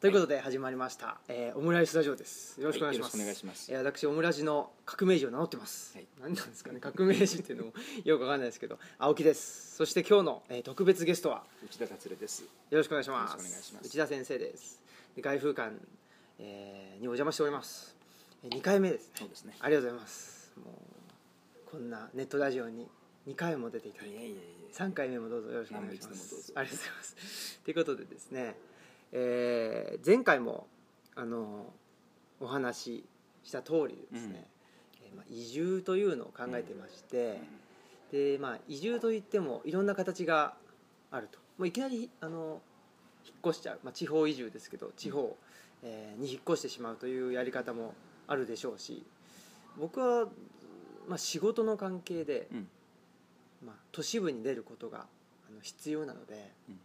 [0.00, 2.60] ということで始まりました、えーオムライスラジオです。
[2.60, 3.72] よろしくお願いします,、はいよろしくお願いします。
[3.72, 6.06] えー私オムラジの革命児を名乗ってます、はい。
[6.20, 6.80] 何なんですかね？
[6.84, 7.72] 革命児っていうのも
[8.04, 9.76] よくわかんないですけど青木です。
[9.76, 12.42] そして今日の、えー特別ゲストは内田達郎です。
[12.42, 13.30] よろしくお願いします。
[13.32, 13.86] よろしくお願いします。
[13.86, 14.80] 内田先生です。
[15.16, 15.76] で外風館、
[16.38, 17.96] えーにお邪魔しております。
[18.44, 19.12] 2回目ですね。
[19.20, 19.56] そうですね。
[19.60, 20.52] ありがとうございます。
[20.62, 20.82] も
[21.66, 22.86] うこんなネットラジオに
[23.26, 26.42] 2回も出ていただいていやいやいや3回目もどうぞよろしくお願いしま何度いつでもどうぞ。
[26.44, 27.60] すありがとうございます。
[27.64, 28.56] ということでですね、
[29.14, 30.66] えー前回も
[31.16, 31.72] あの
[32.40, 33.04] お話し
[33.44, 34.46] した通りですね、
[35.02, 37.40] えーまあ、移住というのを考えてまして、
[38.12, 40.54] でまあ、移住といってもいろんな形が
[41.10, 41.38] あると。
[41.56, 42.60] もういきなりあの
[43.24, 45.36] 引っ越しちゃう、まあ、地方移住ですけど地方、
[45.82, 47.94] えーに引っ越してしまうというやり方も
[48.26, 49.04] あるでしょうし
[49.78, 50.26] 僕は、
[51.08, 52.68] まあ、仕事の関係で、うん。
[53.64, 55.06] まあ、都市部に出ることが
[55.62, 56.74] 必要なので、うん。
[56.74, 56.80] ま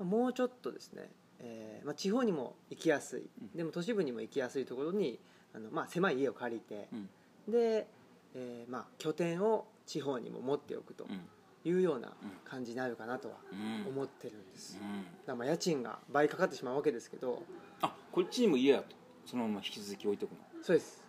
[0.00, 1.08] あもうちょっとですね、
[1.42, 3.56] えーまあ、地方にも行きやすい、うん。
[3.56, 5.18] でも都市部にも行きやすいところに
[5.54, 7.52] あの、まあ、狭い家を借りて、うん。
[7.52, 7.88] で、
[8.34, 11.20] えーまあ、拠点を地方にも持っておくとうん。
[11.62, 12.12] いうような
[12.44, 13.54] 感じになるかなとはう
[13.88, 13.92] ん。
[13.92, 15.04] 思ってるんです、うん。
[15.26, 17.42] らまあ家賃が倍かかってしまうわけですけど
[17.82, 20.38] あこっちにも家やとそのまま引き続き置いとくの？
[20.62, 21.02] そうです。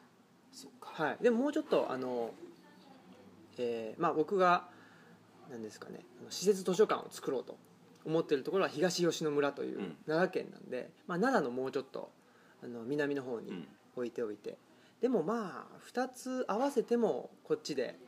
[0.51, 1.03] そうか。
[1.03, 2.33] はい、でももうちょっとあの、
[3.57, 4.67] えーまあ、僕が
[5.49, 7.57] 何ですかね施設図書館を作ろうと
[8.05, 9.95] 思ってるところは東吉野村といううん。
[10.07, 12.09] 奈良県なんで、まあ、奈良のもうちょっと
[12.63, 13.67] あの南の方にうん。
[13.93, 14.57] 置いておいて、
[15.01, 17.99] でもまあ2つ合わせてもこっちで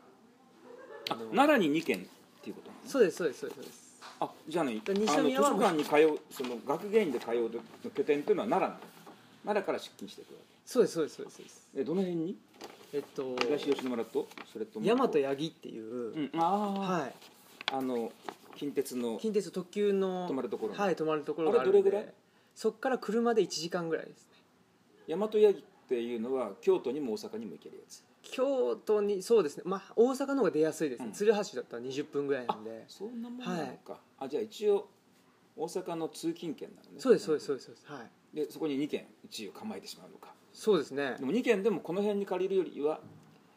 [1.33, 2.01] 奈良に2軒っ
[2.41, 2.69] ていうこと？
[2.69, 3.59] なのそうですそうですそうです。
[3.59, 7.49] そうですあじゃあねで西あの図宮は書館に通うその学芸員で通う
[7.91, 8.79] 拠点っていうのは奈良なの？
[9.43, 11.67] 奈良から出勤していくわそうですそうですそうですそうです。
[11.75, 12.37] けえどの辺に？
[12.93, 14.85] えっと東吉野村とそれとも？
[14.85, 17.13] 大和八木っていう、うんああ、はい。
[17.73, 18.09] あの
[18.55, 21.79] 近鉄の近鉄特急の泊まるところはい泊まるところがあるんで。
[21.79, 22.13] あれどれぐらい？
[22.55, 24.27] そっから車で1時間ぐらいです
[25.07, 25.15] ね。
[25.15, 25.53] 大和八木っ
[25.89, 28.03] ていうのは京都にも大阪にも行けるやつ？
[28.21, 29.63] 京都にそうですね。
[29.65, 31.11] まあ大阪の方が出やすいですね、うん。
[31.11, 32.85] 鶴橋だったら20分ぐらいなんで。
[32.87, 34.87] そんなもんなのか、あじゃあ一応
[35.57, 36.99] 大阪の通勤圏なのね。
[36.99, 37.91] そうですそうですそうですそうです。
[37.91, 38.35] はい。
[38.35, 40.33] でそこに2軒一応構えてしまうのか。
[40.53, 41.15] そうですね。
[41.19, 42.99] でも2軒でもこの辺に借りるよりは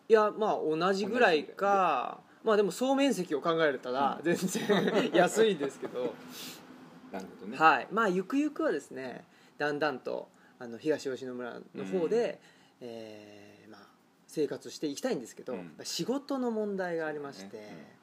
[0.08, 6.14] いやまあ同じぐらいかまあでも総面積を考えたら全然安いですけど。
[7.12, 7.88] なるほどね、はい。
[7.90, 9.24] まあゆくゆくはですね
[9.58, 12.40] だんだんとあの東吉野村の方で、
[12.80, 13.80] えーまあ、
[14.28, 15.76] 生活していきたいんですけど、うん。
[15.82, 17.96] 仕事の問題がありまして、そうね。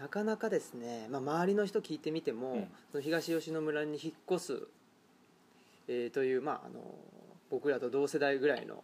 [0.00, 2.68] なかなかですね、まあ、周りの人聞いてみても、うん。
[2.92, 4.66] その東吉野村に引っ越す、
[5.88, 6.80] えーという、まあ、あの
[7.50, 8.82] 僕らと同世代ぐらいの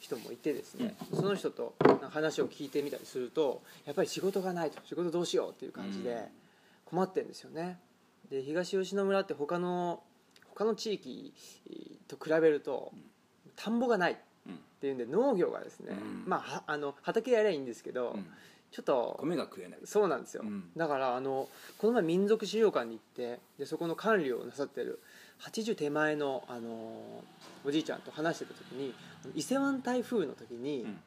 [0.00, 1.74] 人もいてですね、その人と
[2.10, 6.28] 話を聞いてみたりするとやっぱり仕事がないと仕事どうしようっていう感じで
[6.86, 7.78] 困ってるんですよね。
[8.30, 10.02] で東吉野村って他の
[10.48, 11.32] 他の地域
[12.08, 12.92] と比べると
[13.56, 14.16] 田んぼがないっ
[14.46, 14.58] うん。
[14.80, 16.24] ていうんで農業がですね、うん。
[16.26, 18.26] まあはあの畑やりゃいいんですけど、うん。
[18.70, 19.80] ちょっと米が食えない。
[19.84, 20.70] そうなんですよ、うん。
[20.76, 25.00] だからあのこの前民族資料館に行ってでそこの管理をなさってる
[25.40, 26.68] 80手前のあの
[27.64, 28.94] おじいちゃんと話してた時に
[29.34, 31.00] 伊勢湾台風の時に、うん。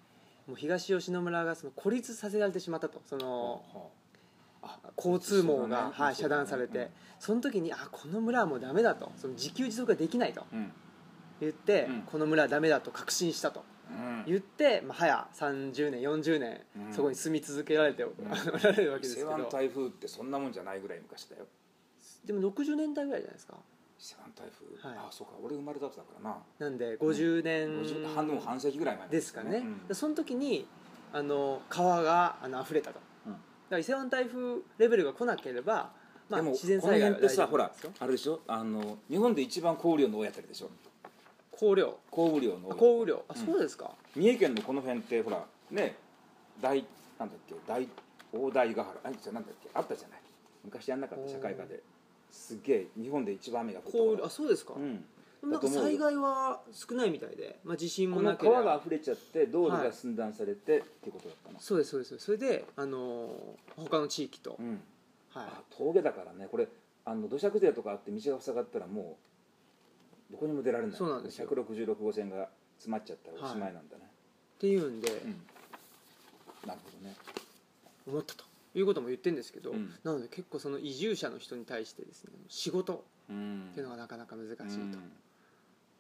[0.48, 3.02] もう東吉野村がその孤立させられてしまったと。
[3.06, 3.62] その
[4.62, 6.90] あ交通網が、はい、遮断されて、
[7.20, 9.12] その時にあこの村はもうダメだと。
[9.18, 10.46] その自給自足ができないと。
[10.52, 10.72] うん。
[11.42, 12.02] 言って、うん。
[12.02, 13.64] この村はダメだと確信したと。
[13.90, 14.24] うん。
[14.26, 16.94] 言って、まあ、早30年40年、うん。
[16.94, 18.14] そこに住み続けられて、 お
[18.64, 21.48] られるわけですけ伊勢湾ど台風ってそんなもんじゃないぐらい昔だよ。
[22.26, 23.58] でも60年代ぐらいじゃないですか
[24.04, 24.98] 伊勢湾台風、はい。
[25.08, 25.34] あそうか。
[25.42, 26.38] 俺生まれた後だからな。
[26.60, 29.88] なんで50年50半分半世紀ぐらい前ですかね、うん。
[29.88, 30.68] でその時に
[31.14, 33.32] あの川があの溢れたと、うん。
[33.32, 35.94] だから伊勢湾台風レベルが来なければ、
[36.28, 37.92] まあ、でも自然この災害は大丈辺ってさほら夫なんですよ。
[37.98, 38.42] あれでしょ？
[38.46, 40.70] あの日本で一番降雨量の多いあたりでしょ？
[41.52, 43.46] 降雨量降雨量の多いあ降雨量あうん。
[43.46, 45.96] そうですか、三重県のこの辺ってほらね
[46.62, 46.84] 大
[47.18, 47.88] なんだっけ大
[48.34, 49.00] 大台ヶ原。
[49.06, 50.20] あじゃなんだっけあったじゃない。
[50.66, 51.82] 昔やんなかった社会科で
[52.34, 55.06] すっげえ日本で一番雨が降った降雨量あそうですか、うん。
[55.50, 58.62] なんか災害は少ないみたいで、まあ、地震もなければ。
[58.64, 61.60] 川が溢れちゃって道路が寸断されて、っていうことだったの。
[61.60, 64.82] そうですそうですそれで、あのー他の地域と、うん。
[65.30, 65.46] はい。
[65.46, 66.48] あ峠だからね。
[66.50, 66.68] これ
[67.06, 69.18] あの土砂崩れとかあって道が塞がったらも
[70.30, 70.96] うどこにも出られない。
[70.96, 71.48] そうなんですよ。
[71.48, 74.10] 166号線が詰まっちゃったらおしまいなんだね、
[74.56, 75.42] っていうんで、うん。
[76.68, 77.16] なるほどね。
[78.08, 79.94] 思ったということも言ってるんですけど、うん。
[80.04, 83.70] なので結構その移住者の人に対してですね仕事うん。
[83.72, 85.12] っていうのがなかなか難しいとうん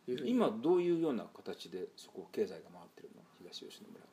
[0.08, 3.22] いうふうに、今どういうような形でそこ経済が回ってるの？
[3.40, 4.02] 東吉野村。
[4.02, 4.08] は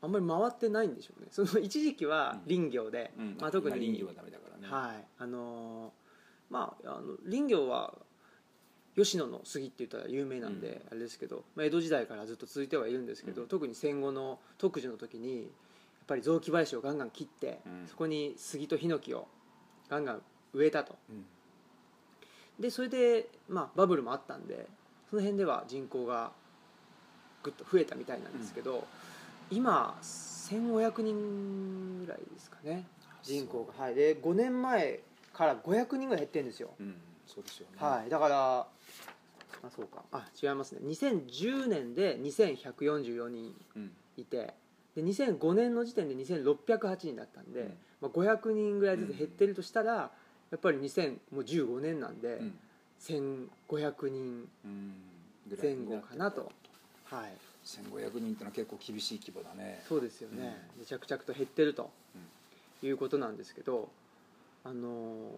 [0.00, 1.28] あんまり回ってないんでしょうね。
[1.32, 3.36] その一時期は林業で、うん。
[3.40, 5.06] まあ、特に今林業はダメだからね、はい。
[5.18, 6.08] あのー
[6.50, 7.94] まああの林業は
[8.96, 13.48] 吉野の杉って言ったら有名なんで、あれですけど、まあ、江戸時代からずっと続いてはいるんですけど、うん。
[13.48, 15.50] 特に戦後の特需の時に
[16.08, 17.86] ぱり雑木林をガンガン切って、うん。
[17.86, 19.28] そこに杉とヒノキを
[19.88, 20.22] ガンガン
[20.54, 20.96] 植えたと。
[21.10, 21.24] うん。
[22.58, 24.66] でそれで、まあ、バブルもあったんで
[25.08, 26.32] その辺では人口が
[27.42, 28.84] ぐっと増えたみたいなんですけど、
[29.50, 32.84] 今1500人ぐらいですかね
[33.22, 33.84] 人口が。
[33.84, 33.94] はい。
[33.94, 35.00] で5年前
[35.32, 36.96] から500人ぐらい減ってるんですよ、うん。
[37.26, 38.10] そうですよねはい。
[38.10, 38.66] だからあ
[39.74, 40.02] そうか。
[40.12, 40.80] あ違いますね。
[40.84, 43.92] 2010年で2144人うん。
[44.16, 44.52] いて
[44.98, 47.74] で2005年の時点で2608人だったんで、うん。
[48.00, 50.10] まあ、500人ぐらいずつ減ってるとしたら、や
[50.56, 52.58] っぱり2015年なんで、うん。
[53.00, 54.48] 1500人
[55.62, 56.50] 前後かなと。
[57.04, 57.32] はい。
[57.64, 59.84] 1500人ってのは結構厳しい規模だね。
[59.88, 61.90] そうですよね、めちゃくちゃと減ってると
[62.82, 63.90] いうことなんですけど
[64.64, 65.30] あのー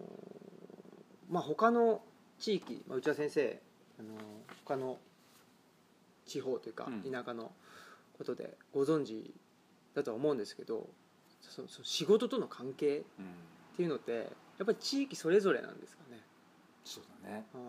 [1.29, 2.01] まあ他の
[2.39, 3.59] 地域、まあ、内田先生、
[3.99, 4.21] あのー
[4.65, 4.97] 他の
[6.25, 7.11] 地方というかうん。
[7.11, 7.51] 田舎の
[8.17, 9.33] ことでご存知
[9.93, 10.87] だとは思うんですけど
[11.41, 13.25] そそ仕事との関係っうん
[13.75, 14.11] ていうのって
[14.57, 16.19] やっぱり地域それぞれなんですかね、
[16.83, 17.45] そうだね。
[17.53, 17.61] うん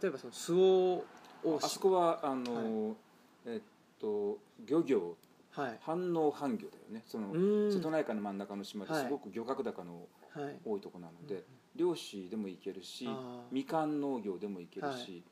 [0.00, 1.04] 例えばその周防
[1.44, 2.96] をあそこはあの
[3.44, 3.60] えっ
[4.00, 5.16] と漁業。
[5.50, 5.78] はい。
[5.80, 7.02] 反応反漁だよね。
[7.06, 7.32] その
[7.72, 9.02] 瀬戸内海の真ん中の島ではい。
[9.02, 10.56] すごく漁獲高のはい。
[10.64, 11.42] 多いところなので
[11.74, 13.08] 漁師でも行けるし
[13.50, 15.24] みかん農業でも行けるはし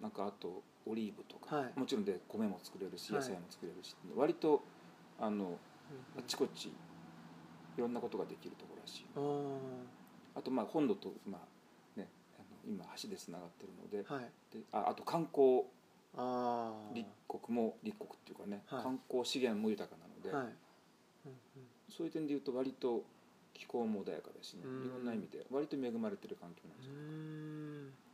[0.00, 1.78] なんかあとオリーブとかはい。
[1.78, 3.20] もちろんで米も作れるしはい。
[3.20, 4.62] 野菜も作れるし割と
[5.18, 5.58] あの
[5.90, 6.20] うん。
[6.20, 6.72] あちこちい
[7.78, 9.06] ろんなことができるところらしい。
[10.34, 14.32] あとまあ本土とまあねあの今橋でつながってるのではい。
[14.52, 15.64] でああと観光
[16.94, 18.82] 立国も立国っていうかね、はい。
[18.82, 20.46] 観光資源も豊かなので、はい。
[21.26, 21.32] うん
[21.88, 23.04] そういう点で言うと割と
[23.54, 24.86] 気候も穏やかだしねうん。
[24.86, 27.04] いろんな意味で割と恵まれてる環境なんですよ、うんうー
[27.88, 28.05] ん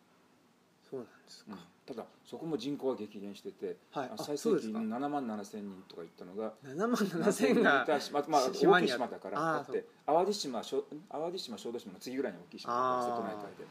[0.92, 1.54] そうなんですうん。
[1.54, 4.10] か、ただそこも人口が激減してて、はい。
[4.18, 4.78] 最盛期そうですか。
[4.78, 13.64] 7万7千人とか言ったのが7万7千が大きい島だからだって淡路島しょ淡路島小豆島の次ぐらいに大きい島だから瀬戸内海で。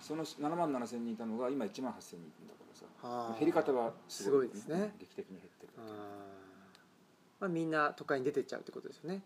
[0.00, 3.36] その7万7千人いたのが今1万8千人だからさ。
[3.38, 4.92] 減り方はすごい,、ですね。
[4.98, 5.72] 劇的に減ってる
[7.38, 9.22] まあ、みんな都会に出てっちゃうってことですよね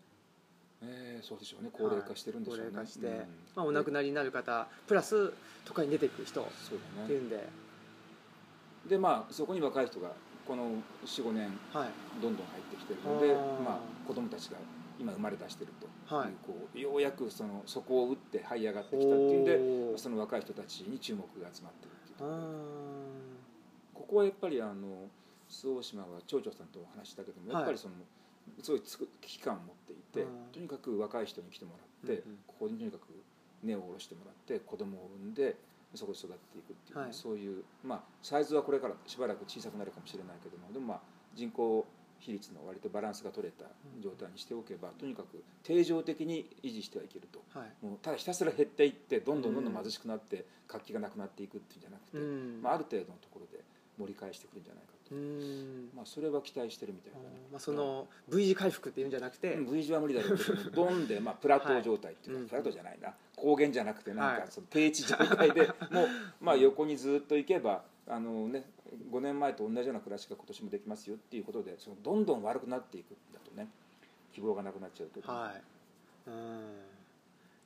[0.85, 1.69] えー、そうでしょうね。
[1.71, 3.13] 高齢化してるんでしょうね、はい高齢化して、うん。
[3.55, 5.33] まあ、お亡くなりになる方プラス
[5.65, 6.45] 都会に出ていく人っ
[7.07, 7.47] ていうんで、
[8.87, 10.11] でまあそこに若い人が
[10.47, 10.69] この
[11.05, 11.89] 45年はい。
[12.21, 13.33] どんどん入ってきてるので
[13.63, 14.57] まあ、子供たちが
[14.99, 16.29] 今生まれ出してるという、はい。
[16.45, 22.37] こうようやくそのそこを打って這い上がってきたっていうんでその若い人たちに注目が集まってるっていうところ。
[23.93, 25.09] ここはやっぱりあの
[25.49, 27.95] 周防大島は町長さんとお話ししたけどもはいやっぱりその、
[28.61, 30.27] すごいつく危機感を持っていて、うん。
[30.51, 32.37] とにかく若い人に来てもらって、うんうん。
[32.47, 33.01] ここにとにかく
[33.63, 35.55] 根を下ろしてもらって子供を産んで
[35.93, 37.07] そこで育っていくっていう、はい。
[37.11, 40.99] そういうまあサイズはこれからしばらく小さくなるかもしれないけどもでもまあ
[41.33, 41.85] 人口
[42.19, 43.65] 比率の割とバランスが取れた
[44.01, 47.43] 状態にしておけば、とにかく定常的に維持してはいけると。
[47.53, 47.85] ーはい。
[47.85, 49.73] もうただひたすら減っていってどんどんどんどん。
[49.73, 52.61] 貧しくなって活気がなくなっていくっていうんじゃなくて、うん。
[52.63, 53.63] まあ、ある程度のところで
[53.99, 55.89] 盛り返してくるんじゃないかと、うん。
[55.95, 62.49] まあ、それは期待してるみたいだね、まあ、その V 字回復っていうんじゃなくて、うん V 字は無理だろうけどもドンで、まあ、プラトー状態っていうか、はい。
[62.49, 63.13] プラトーじゃないな。
[63.35, 64.41] 高原じゃなくてなんはい。
[64.41, 66.07] かその低地状態で もう、
[66.41, 68.65] まあ、横にずっと行けばあの、ね、
[69.11, 73.69] 5年前と同じような暮らしが今年もできますよっていうことでそのどんどん悪くなっていくんだとね。
[74.33, 76.29] 希望がなくなっちゃうけど、はい。
[76.29, 76.75] うん。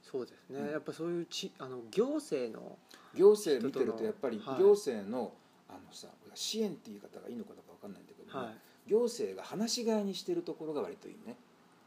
[0.04, 0.72] そうですね、うん。
[0.72, 2.78] やっぱそういうちあの行政の
[3.16, 4.62] 行政見てるとやっぱりはい。
[4.62, 5.34] 行政の
[5.68, 6.08] あのさ
[6.40, 8.56] 支援っていう方がいいのかどうかわかんないんだけども、はい。
[8.88, 11.36] 行政が話し飼いにしてるところが割といいね。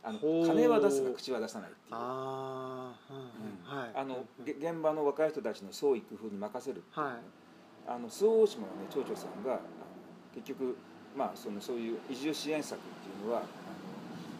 [0.04, 1.94] あの金は出すが口は出さないっていう。
[1.94, 2.92] あ
[4.04, 7.22] の現場の若い人たちの創意工夫に任せるっていうね、はい。
[7.96, 9.60] あの周防大島の、ね、町長さんが
[10.34, 10.76] 結局、
[11.16, 13.48] まあ、そのそういう移住支援策っていうのはあの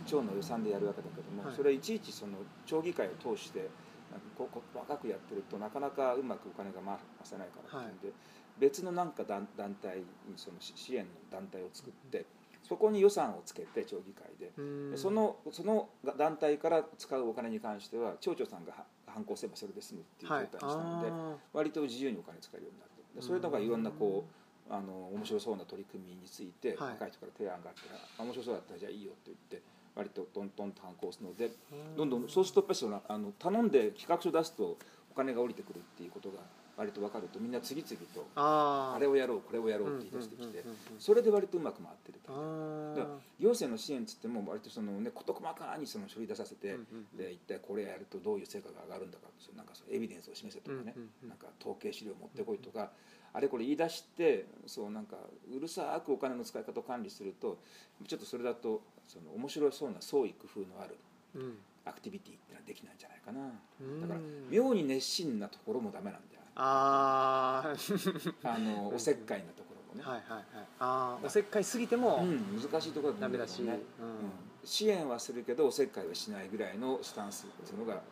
[0.05, 1.57] 町の予算でやるわけだけども、はい。
[1.57, 2.33] それいちいちその
[2.67, 3.71] 町議会を通して
[4.11, 8.13] なんかここ若くやってるとなかなかうまくお金が回せないからっていうんで、
[8.59, 10.05] 別のなんか団団体に
[10.37, 12.27] その支支援の団体を作って、
[12.63, 14.97] そこに予算をつけて町議会で。
[14.97, 24.25] そのその団体から使うお金に関しては町長さんがは反抗すればそれで済むっていう状はい態にしたので、あ割と自由にお金使えるようになってでそういうのがいろんなこ
[24.71, 26.93] うあの面白そうな取り組みについて、はい。
[26.93, 29.63] 若い人から提案があったらあ面白そうだったらじゃあいいよって言って
[29.95, 34.79] 割とトントンと反抗するのでーどんどんそうするとやっぱりそのあの頼んで企画書出すと
[35.11, 36.39] お金が降りてくるっていうことが
[36.77, 40.65] 割と分かるとみんな次々とああれをやろうこれをやろうって言い出してきて
[40.99, 46.77] それで割とうまく回ってるだから行政の支援っつっても割とそのね事細かにその処理出させて、
[47.17, 50.95] で一体これやるとどういう成果が上がるんだかなんかそのエビデンスを示せとかね、
[51.27, 52.91] なんか統計資料を持ってこいとか、
[53.33, 55.17] あれこれ言い出してそうなんか
[55.55, 57.59] うるさくお金の使い方を管理すると
[58.07, 60.97] ちょっとそれだとその面白そうな創意工夫のある
[61.35, 61.55] うん。
[61.85, 63.41] アクティビティってのはできないんじゃないかな。
[63.81, 64.01] うん。
[64.01, 66.32] だから妙に熱心なところもダメなんだ。
[66.32, 67.75] よああ
[68.45, 70.67] あのおせっかいなところもね、はいはいはい。
[70.79, 74.07] ああおせっかいすぎてもうん、難しいところだと思だし、ね、うん。
[74.07, 74.33] うん。
[74.65, 78.03] 支援はするけどおせっかいはしないぐらいのスタンスっていうのが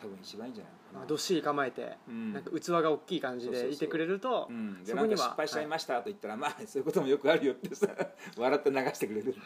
[0.00, 2.32] 多分一番いいんじゃないかな、どっしり構えて、うん。
[2.32, 4.50] なんか器が大きい感じでいてくれると
[4.84, 7.88] そこには失敗しちゃいましたと言ったら、まあそういうこともよくあるよってさ
[8.36, 9.44] 笑って流してくれるっていう。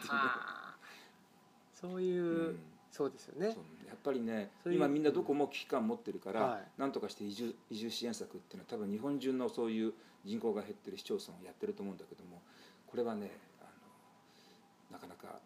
[1.73, 2.59] そういう、うん。
[2.89, 3.51] そうですよね。
[3.51, 6.79] そうやっぱりね今みんなどこも危機感持ってるから、はい。
[6.79, 12.41] なんとかして移住移住支援策っていうのは多分日本中のそういう人口が減ってる市町村をやってると思うんだけども
[12.87, 13.65] これはねあ
[14.91, 15.39] のなかなか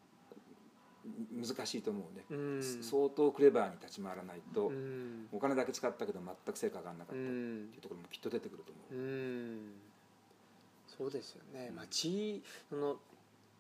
[1.08, 2.64] ん難しいと思うね、うん。
[2.84, 5.28] 相当クレバーに立ち回らないと、うん。
[5.32, 8.96] お金だけ使ったけど全く成果が上がらなかったうってんいうところもきっと出てくると思う。
[8.96, 9.74] うん。
[10.88, 11.76] そうですよね、うん。
[11.78, 12.98] まあ、地その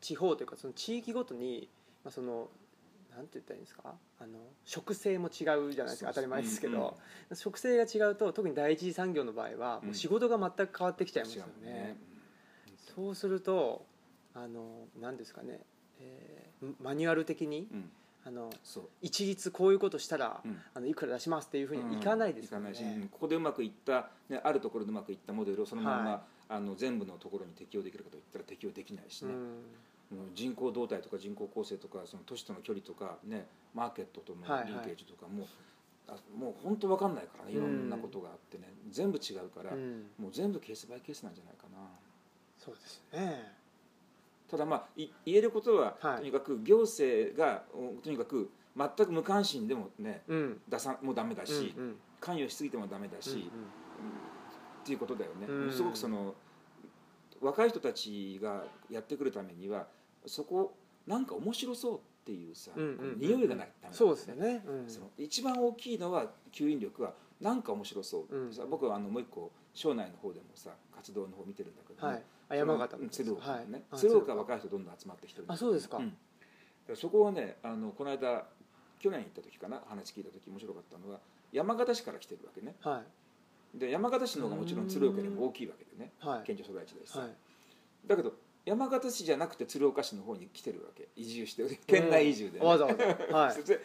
[0.01, 1.69] 地方というかその地域ごとに、
[2.03, 2.50] まあ、その
[3.19, 3.93] なんて言ったらいいんですか？
[4.19, 6.97] あの植生も違うじゃないですか当たり前ですけうんど、
[7.33, 11.97] 植生が違うと特に第一次産業の場合はもう仕事が全く変わってきちゃいますよね。
[12.01, 12.09] うん
[12.95, 13.85] そうすると
[14.33, 15.59] あの何ですかね、
[15.99, 17.91] えーマニュアル的にうん。
[18.25, 18.49] あの
[19.01, 20.61] 一律こういうことしたら、うん。
[20.73, 22.71] あのいくら出しますっていうふうにいかないですよね。
[22.77, 23.07] うんうん。
[23.07, 26.19] ここでうまくいった、ね、あるところでうまくいったモデルをそのまま、はい。
[26.49, 29.33] あの全部のところに適用できるかといったら適用できないしね、
[30.33, 34.71] 人口動態とか人口構成とかその都市との距離とか、ね、マーケットとのはいはい。
[34.71, 35.47] リンケージとかも、
[36.07, 40.07] あもう本当分かんないからねいろんなことがあってね、全部違うから、うん。
[40.17, 41.77] もう全部ケースバイケースなんじゃないかな。
[42.57, 43.53] そうですね。
[44.49, 46.17] ただまあい言えることは、はい。
[46.17, 50.61] とにかく行政がおとにかく全く無関心でもねうん。
[50.67, 51.95] 出さもうダメだし、うんうん。
[52.19, 53.41] 関与しすぎてもダメだし、うん。
[53.41, 53.41] っ
[54.83, 55.71] ていうことだよね、うん。
[55.71, 56.33] すごくその
[57.39, 59.87] 若い人たちがやってくるためには
[60.25, 60.75] そこ
[61.07, 64.63] なんか面白そうっていうさ、うんうんうん匂いがないとダメだそうですよね。
[64.67, 64.89] うん。
[64.89, 68.69] その一番大きいのは吸引力はなんか面白そうってさ、うん。
[68.69, 72.23] 僕はあのもう一個省内の方でもさ活動の方見てるんだけども、はい。
[72.49, 73.97] あ山形鶴岡はい。
[73.97, 75.97] 鶴岡は若い人どんどん集まってきてるあそうですか。
[75.97, 76.01] ん。
[76.01, 76.15] だか
[76.89, 78.45] らそこはねあのこの間
[78.99, 81.19] 去年行った時かな話聞いた時面白かったのは
[81.51, 82.75] 山形市から来てるわけね。
[82.81, 83.01] は
[83.73, 86.11] で山形市の方がもちろん鶴岡よりも大きいわけでね。
[86.23, 86.43] いはい。
[86.43, 87.29] 県庁所在地だしさ、はい。
[88.07, 88.33] だけど
[88.69, 91.07] 山形市じゃなくて鶴岡市の方に来てるわけ。
[91.15, 92.65] 移住して 県内移住で、ね。
[92.65, 93.35] わざわざ。
[93.35, 93.55] はい。
[93.65, 93.81] で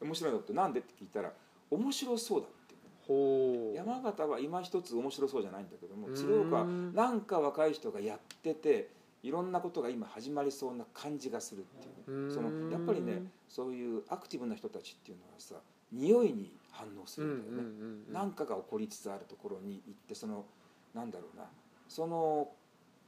[0.00, 1.32] 面白いのってなんでって聞いたら
[1.70, 2.74] 面白そうだって。
[3.06, 3.76] ほう。
[3.76, 6.14] 山形は今一つ面白そうじゃないんだけどもうん。
[6.16, 8.90] 鶴岡はなんか若い人がやってて
[9.22, 12.34] いろんなことが今始まりそうな感じがするっていうね。
[12.34, 15.60] そのやっぱりねそういうアクティブな人たちっていうのはさ
[15.92, 18.12] 匂いに反応すうんるんだよね、うんうんうん。
[18.12, 20.44] なんかが起こりつつあるところに行ってその
[20.92, 21.48] なんだろうな。
[21.88, 22.52] その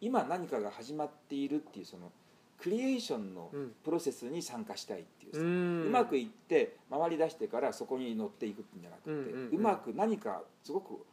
[0.01, 2.13] 今何かが始まっているっていうその
[2.59, 3.73] クリエーションのうん。
[3.85, 5.47] プロセスに参加したいっていうさ、うう
[5.89, 9.49] んまくいって回り出してからそこに乗っていくんじゃなくて、うんううん。
[9.57, 11.05] うんまく何かすごく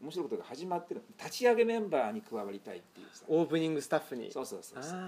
[0.00, 1.02] 面白いことが始まってる。
[1.18, 3.24] 立ち上げメンバーに加わりたいっていうさ。
[3.28, 4.30] オープニングスタッフに。
[4.30, 4.98] そうそうそうそう。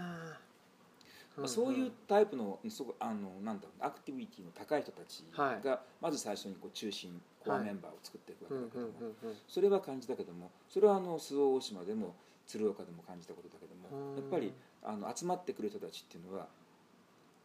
[1.36, 5.66] まあ、そういうタイプのすごくあのなんだろうなアクティビティの高い人たちはい。
[5.66, 9.12] がまず最初にこう中心コアメンバーを作っていくわけだけども、
[9.48, 12.14] それは感じたけどもそれはあの周防大島でも
[12.46, 14.16] 鶴岡でも感じたことだけどもうん。
[14.16, 16.46] やっぱりあの集まってくる人たちっていうのは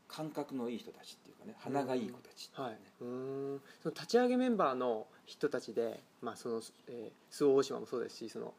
[0.07, 2.63] 感覚のいい人たちっていうかね鼻がいい子たちね。
[2.63, 3.61] はい、うーん。
[3.81, 8.53] その立ち上げメンバーの人たちで、まあそのえー、周防大島もそうですしその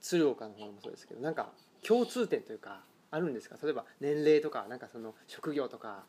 [0.00, 1.48] 鶴岡の方もそうですけどなんか
[1.86, 2.80] 共通点というか
[3.10, 3.56] あるんですか？
[3.62, 6.04] 例えば年齢とかなんかその職業とか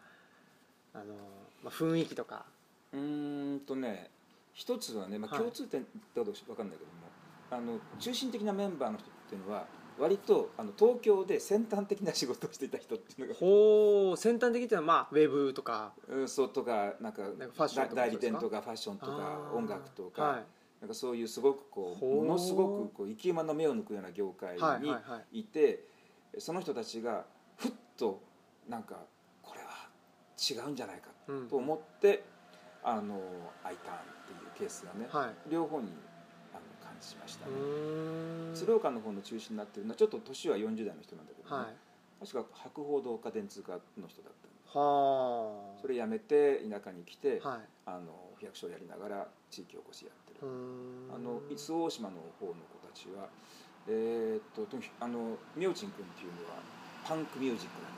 [0.93, 1.05] あの、
[1.63, 2.45] まあ、雰囲気とか。
[2.93, 4.09] うーんとね
[4.53, 5.39] 一つはね、まあ、はい。
[5.39, 7.07] 共通点ってこと分かんないけども、
[7.51, 9.65] あの中心的なメンバーの人っていうのは
[9.99, 15.93] 割とあの東京で先端的な仕事をしていた人っていうのがほう先端的っていうのはまあウェブとか。
[16.07, 20.43] うんそうとかなんかなんかファッションとかだ代理店とかファッションとか音楽とか、は
[20.81, 24.99] なんかそういうすごくこうものすごくこう生き馬の目を抜くような業界い、はいはいには
[25.31, 25.39] い。
[25.39, 25.83] いて
[26.37, 28.21] その人たちがふっと
[28.69, 28.97] なんか
[29.41, 29.89] これは
[30.37, 31.47] 違うんじゃないかうん。
[31.47, 32.23] と思って、
[32.83, 33.19] あの
[33.63, 35.51] アイターンっていうケースがね、はい。
[35.51, 35.91] 両方に
[36.99, 38.55] じましたうね。
[38.55, 41.63] 鶴岡の方の中心になってるのはちょっと年は40代の人なんだけど、ね。
[41.63, 42.25] はい。
[42.25, 45.81] 確か博報堂か電通かの人だったはあ。
[45.81, 47.59] それ辞めて田舎に来て、はい。
[47.85, 50.47] あの区役所をやりながら地域おこしやってる。
[51.13, 53.29] あの周防大島の方の子たちは
[53.87, 54.67] えーっと
[54.99, 56.59] あのみょうちんくんっていうのは
[57.05, 57.95] パンクミュージックだか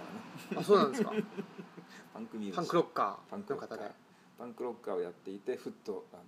[0.53, 0.61] らね。
[0.61, 1.11] あそうなんですか。
[2.13, 2.61] パンクミュージック。
[2.61, 3.77] パンクロッカパンーの方で。
[3.77, 3.93] クロッカー。
[4.39, 6.23] パンクロッカーをやっていてふっとあの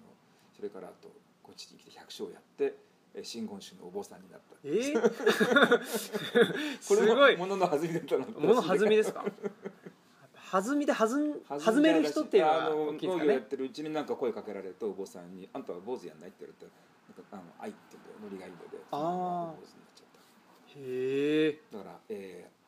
[0.53, 1.09] それからあと
[1.43, 2.75] こっちに来て百姓をやって
[3.13, 4.55] え真言宗のお坊さんになった。
[4.63, 5.09] えー、こ
[6.95, 8.25] れすごいものの弾みだったの。
[8.27, 9.25] もの弾みですか？
[10.51, 13.19] 弾みで弾ん弾める人っていうのはあの大きいですかね？
[13.19, 16.71] 農業やってるうちになんか声かけられるとお坊さんに「あんたは坊主やんない?」って言われて
[17.21, 18.19] なんかあの愛って言うんだよ。
[18.23, 19.05] ノリがいいので坊主に
[19.51, 19.55] なっ
[19.95, 20.07] ちゃっ
[20.75, 22.61] へえただから、えー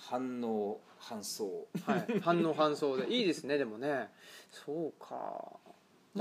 [0.00, 1.66] 反応反送。
[1.84, 2.20] はい。
[2.20, 3.12] 反応反送で。
[3.12, 4.10] いいですねでもね。
[4.50, 5.58] そうか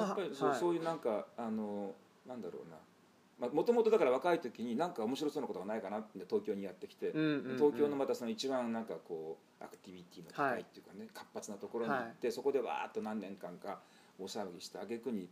[0.04, 0.60] やっぱりそう,、はい。
[0.60, 1.94] そういうなんかあの
[2.28, 2.78] なんだろうな。
[3.40, 13.80] もともとだから若い時になんか面白そうなことがないかなって東京にやってきて、うんうんうん東京のまたその一番なんかこうアクティビティの高いっていうかね、活発なところに行って、そこでわーっと何年間か
[14.20, 15.30] 大騒ぎして挙句に、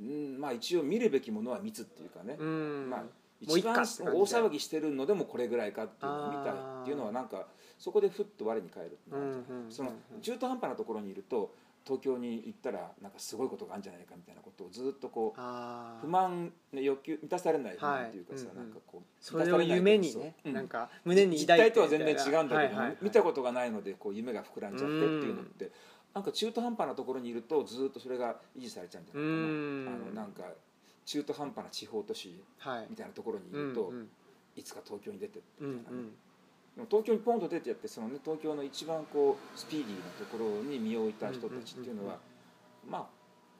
[0.00, 2.88] うん、まあ一応見るべきものは見つっていうかね、うん。
[2.88, 3.02] まあ
[3.42, 7.46] 一番大騒ぎしてるのでもこれぐらいかっていうのを見たいっていうのはなんか
[7.78, 11.52] そこでふっと我に返るってうんうんその中途半端なところにいると
[11.84, 15.40] 東京に行ったらなんかすごいことがあるんじゃないかみたいなことをずっとこう
[16.00, 18.56] 不満、ね、欲求満たされない不満っていうかさ、はい。
[18.56, 20.52] うんうんなんかこうそれを夢にね、うん。
[20.52, 25.70] なんか胸に実抱いて態とは全然違うんだけども、はいはいはい見たことがないのでこう夢が膨らんじゃってっていうのって、
[26.14, 29.88] なんか中途半端なところにいるとずっとそれが維持されちゃうんじゃないかな、うん。
[29.88, 30.42] あのなんか
[31.04, 32.86] 中途半端な地方都市はい。
[32.90, 34.08] みたいなところにいると、うんうん。
[34.54, 36.12] いつか東京に出てうんうみたいなね、んでも
[36.88, 42.16] 東京にポンと出てやってその、ね、東京の一番こうスピーディーなところに身を置いた人たちっていうのは、
[42.88, 43.06] まあ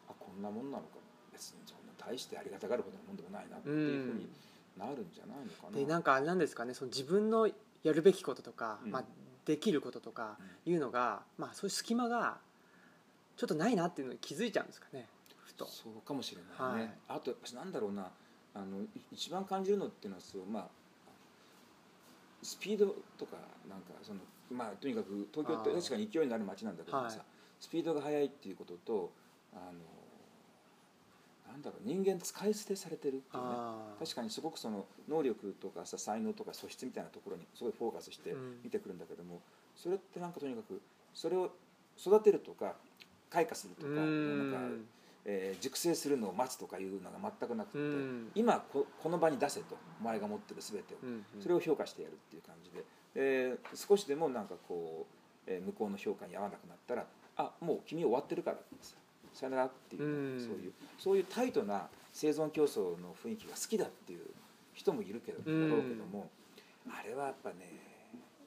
[0.09, 0.99] あこんなもんなのか
[1.33, 4.28] 別にそんな大してありがたがるほどのもんでもないなっていうふうに
[4.78, 5.78] なるんじゃないのかな。
[5.78, 6.75] でなんかあれなんですかね。
[6.75, 7.49] その自分の
[7.83, 8.92] やるべきこととか、うん。
[8.92, 9.04] まあ、
[9.45, 12.38] できることとかいうのが、まあ、そういう隙間が
[13.37, 15.07] ちょっとないなっていうのに気づいちゃうんですかね。
[15.45, 15.66] ふと。
[15.66, 16.90] そうかもしれないね、はい。
[17.09, 18.11] あとやっぱしなんだろうな。
[18.54, 20.69] あのい一番感じるのっていうのはそうまあ
[22.42, 22.87] スピード
[23.18, 23.37] とか
[23.68, 24.20] なんかその
[24.50, 27.20] まあとにかく東京って確かに勢いのある街なんだけどさ、はい。
[27.61, 29.12] スピードが速いっていうことと
[29.52, 29.72] あの
[31.52, 33.50] なんだろう人間使い捨てされてるっていうね
[34.00, 38.57] 確かにすごくその能力とかさ才能とか素質みたいなところにすごいフォーカスしてうん。
[38.64, 39.40] 見てくるんだけども、
[39.76, 40.81] それってなんかとにかく
[41.14, 41.50] それを
[41.98, 42.74] 育てるとか
[43.31, 44.05] 開花するとかうなん
[44.50, 44.85] か、ん
[45.24, 48.30] えー熟成するのを待つとかいうのが全くなくて、うん。
[48.35, 51.42] 今ここの場に出せとお前が持ってる全てを、うんうん。
[51.42, 52.85] それを評価してやるっていう感じで。
[53.14, 55.06] で少しでもなんかこ
[55.46, 57.06] う、えー向こうの評価に合わなくなったら
[57.37, 58.96] あもう君終わってるからってさ
[59.35, 60.40] さよならっていう、うん。
[60.40, 64.20] そういうそういうタイトな生存競争の雰囲気が好きだっていう
[64.74, 65.70] 人もいるけどだうん。
[65.70, 66.30] ろうけども、
[66.88, 67.90] あれはやっぱね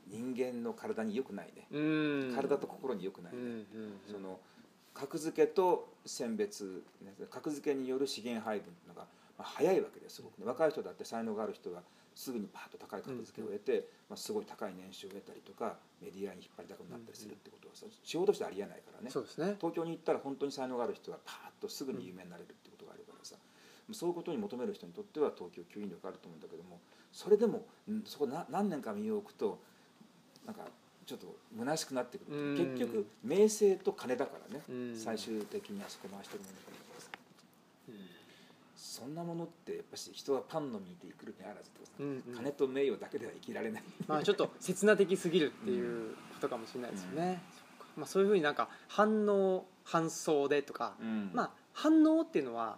[0.07, 2.33] 人間の体に良くないね、うん。
[2.35, 3.63] 体と心に良くないね、
[4.05, 4.39] その
[4.95, 9.01] 格付けと選別、ね、格付けによる資源配分っていうのが、
[9.37, 10.45] まあ、早いわけですごくね。
[10.47, 11.81] 若い人だって才能がある人は
[12.15, 19.11] すぐにパッと高い格付けを得て、まあ、すごい高い年収を得たりとかメディアに引っ張りだこになったりするってことはさ仕事としてありえないからね。
[19.11, 19.55] そうですね。
[19.59, 23.35] 東京に行ったら本当に才能がある人はパーッとすぐに有名になれるってことがあるからさ、
[23.91, 26.79] そういうことに求める人にとっては東京吸引力あると思うんだけども
[27.11, 29.59] それでもうんそこな何年か身を置くと
[30.45, 30.63] なんか
[31.05, 32.37] ちょっと虚しくなってくる。
[32.37, 32.57] うん。
[32.57, 34.95] 結局名声と金だからね、うん。
[34.95, 37.09] 最終的にあそこ回してるものだからさ
[38.75, 42.35] そんなものってやっぱし人はパンの実で生きるにあらずとうんうん。
[42.35, 43.83] 金と名誉だけでは生きられない。
[44.07, 47.41] まあちょっと刹那的すぎるっていうことかもしれないですよね、
[47.95, 51.31] まあ、そういうふうになんか反応反送でとか、うん。
[51.33, 52.77] まあ反応っていうのは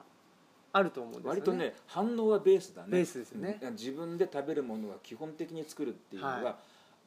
[0.74, 1.40] あると思うんですよね。
[1.40, 2.90] 割とね反応はベースだね。
[2.90, 3.60] ベースですよね。
[3.62, 3.74] うん。
[3.74, 6.58] 自分で食べるものは基本的に作るっていうのはが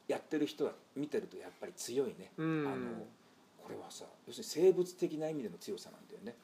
[0.07, 2.67] やってる人は見てるとやっぱり強いね、うん。
[2.67, 3.05] あの
[3.63, 6.35] これはさ要するに生物的な意味での強さなんだよね。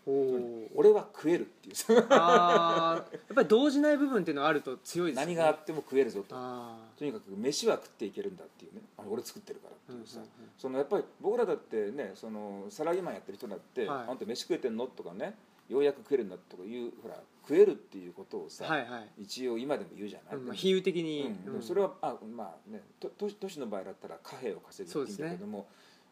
[0.75, 1.93] 俺は食えるっていうさ。
[1.93, 5.35] やっぱり動じない部分っていうのはあると強いですよね。
[5.35, 6.35] 何があっても食えるぞと。
[6.37, 8.81] あとにかく飯は食っていけるんだっていうね。
[8.97, 10.31] あの俺作ってるからっていうさ、うんうんうん。
[10.57, 14.11] そのやっぱり僕らだってねそのサラリーマンやってる人だって「はい。
[14.11, 15.35] あんた飯食えてんの?」とかね
[15.67, 17.15] 「ようやく食えるんだ」とかいうほら
[17.47, 21.61] 食えるっていうことをさ、はいはい、一応今でも言うじゃない、うんまあ、比喩的に、うん。
[21.61, 25.67] それはあまあねと都都市の場合だったら貨幣を稼ぐっていうんだけども、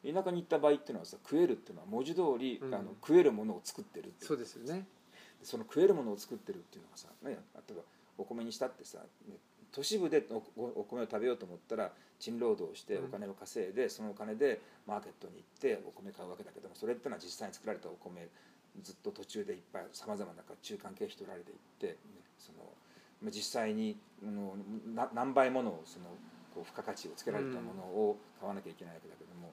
[0.05, 2.73] 田舎に行った場合っていうのはさ食えるっていうのは文字通り、うん。
[2.73, 4.85] あの食えるものを作ってるっていそうですよね。
[5.43, 7.35] その食えるものを作ってるっていうのがさ、ね、例
[7.71, 7.81] えば
[8.17, 9.35] お米にしたってさ、ね
[9.73, 10.39] 都市部でお
[10.85, 13.05] 米を食べようと思ったら賃労働をしてうん。
[13.07, 18.29] お金を稼いで、そのお金でマーケットに行ってお米買うわけだけどもそれってのは実際に作られたお米
[18.83, 21.95] ずっと途中でいっぱいさまざまな中間経費取られていって、ね
[22.37, 22.59] その
[23.21, 24.55] まあ実際にあの
[24.93, 26.05] な何倍ものその
[26.53, 29.51] こう付加価値をつけられたものを買わなきゃいけないわけだけども、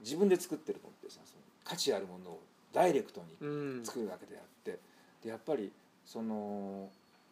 [0.00, 2.40] 自分で作ってるのってさその価値あるものを
[2.72, 3.84] ダイレクトにうん。
[3.84, 4.78] 作るわけであって、
[5.22, 5.72] でやっぱり
[6.04, 6.88] その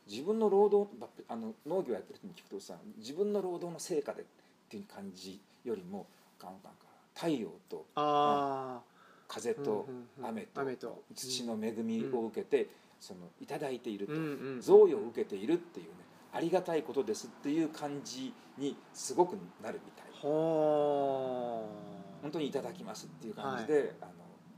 [0.09, 0.91] 自分の労働
[1.29, 4.25] あの農業やってる人に聞くとさ自分の労働の成果でっ
[4.69, 6.07] ていう感じよりも
[6.43, 6.71] なんか
[7.15, 8.98] 太陽とあうん
[9.89, 11.03] うんうん雨と雨と。
[11.15, 12.69] 土の恵みを受けて
[13.01, 14.13] そのいただいていると。
[14.61, 15.93] 贈与を受けているっていうね
[16.33, 20.07] ありがたいことですっていう感じにすごくなるみたい。
[20.21, 21.69] ほ
[22.23, 24.13] 本当にいただきますっていう感じで、い、あの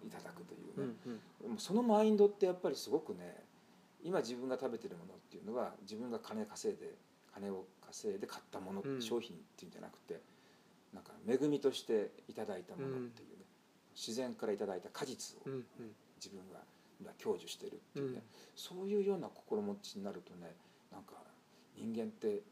[0.06, 0.94] いただくというね。
[1.08, 1.20] ん、うん。
[1.42, 3.44] でもそのマインドってやっぱりすごくね
[4.02, 6.94] 今自分が食べてるものっていうのは自分が金稼いで
[7.34, 9.02] 金を稼いで買ったもの、うん。
[9.02, 10.20] 商品っていうんじゃなくて
[10.94, 13.39] なんか恵みとしていただいたものっていうね、
[13.94, 15.64] 自然からいただいた果実をうんうん。
[16.16, 16.60] 自分が
[17.00, 18.22] 今享受してるっていうね、うん。
[18.54, 20.54] そういうような心持ちになるとね
[20.92, 21.14] なんか
[21.76, 22.42] 人間って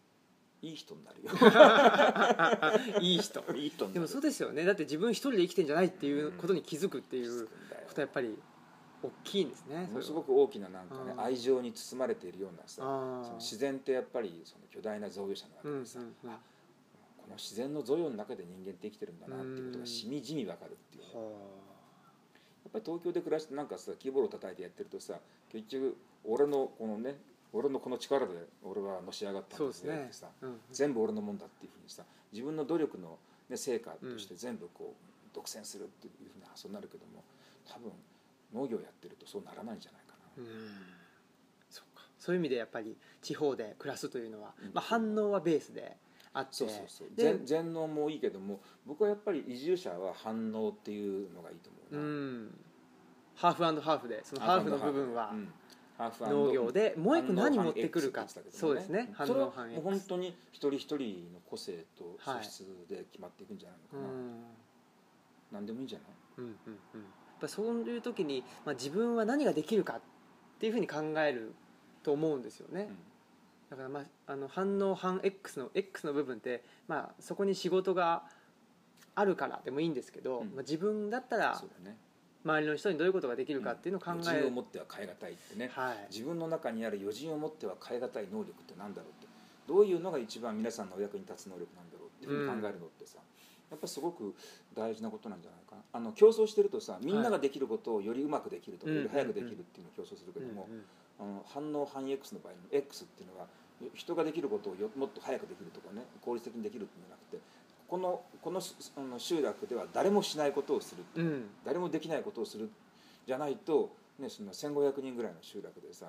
[0.63, 1.31] いい人になるよ。
[3.01, 3.45] いい人。
[3.55, 4.65] いい人でもそうですよね。
[4.65, 7.53] だって自分一人で生きてんじゃないっていうことに気づくっていうこ
[7.95, 8.37] とはやっぱり
[9.03, 16.31] 大きいんですねものすくごく大きななんかね愛情に包まれているようなさあその自然ってやっぱりその巨大な贈与者なわうんうんけでさ、うん。
[16.31, 16.41] あ
[17.29, 21.29] この自然の贈与の中で人間って生きてるんだなっていうことがしみじみわかるっていうね、やは
[22.69, 25.15] っぱり東京で暮らしてなんかさキーボード叩いてやってるとさ
[25.53, 27.17] 結局俺のこのね
[27.53, 37.23] 俺のこの力で俺はのし上がったんですねってさ、うん全部俺のもんだっていうふうにさ自分の努力の、ね、成果として全部こう独占するっていうふうな発想になるけども
[37.67, 37.93] 多分
[38.55, 40.43] 農業やってるとそうならないんじゃないかな。
[40.43, 40.47] うん。
[41.71, 42.05] そうか。
[42.19, 44.71] そういう意味でやっぱり地方で暮らすというのは、うん。
[44.73, 45.97] まあ、反応はベースで
[46.39, 46.51] あって。
[46.53, 47.09] そうそうそう。
[47.17, 52.09] で全全能もいいけども僕はやっぱり移住者は反応っていうのがいいと思ううな、
[52.45, 52.55] ん。
[53.35, 55.53] ハーフハーフでそのハーフの部分はうん。
[55.99, 58.21] ハーフ農業でもう一個何持ってくるか。
[58.21, 59.15] 反応反 X って言ってたけどそうですね。
[59.27, 64.45] それは反応反も本当に一人一人の個性とはい素質で決まっていくんじゃないのかな、うん。
[65.51, 66.09] 何でもいいんじゃない？
[66.39, 66.53] うんうん
[66.95, 67.01] うん。
[67.01, 67.07] や
[67.39, 70.01] っぱそういう時に、まあ、自分は何ができるかっ
[70.59, 71.53] ていうふうに考える
[72.03, 72.89] と思うんですよね、
[73.71, 78.23] だから、まあ、あの反応反 X の X の部分って、まあ、そこに仕事が
[79.15, 80.47] あるからでもいいんですけど、うん。
[80.49, 81.63] まあ、自分だったうんら
[82.45, 86.07] 周りの人にどういうことができるかっていうのを考余える、人を持っては変え難いってね、はい。
[86.11, 89.27] 自分の中にある余人を持っては変え難い能力って何だろうって。
[89.67, 93.19] どういうのが一番皆さんのお役に立つ能力なんだろうっていうふうに考えるのってさ、
[93.71, 94.35] やっぱすごく
[94.75, 95.83] 大事なことなんじゃないかな。
[95.93, 100.85] あの競争してるとさみんなができることをよりうまくできるとか、はいより早くできるっていうのを競争するけども、うんうん
[101.21, 103.47] あの反応反 X の場合の X っていうのは
[103.95, 107.39] 人ができることをよもっと早くできるとかね効率的にできるっていうんじゃなくて
[107.89, 108.61] このこの
[108.97, 111.05] あの集落では誰もしないことをする。
[111.17, 111.45] うん。
[111.65, 112.71] 誰もできないことをする
[113.27, 116.07] じゃないと、ね、その1500人ぐらいの集落でさ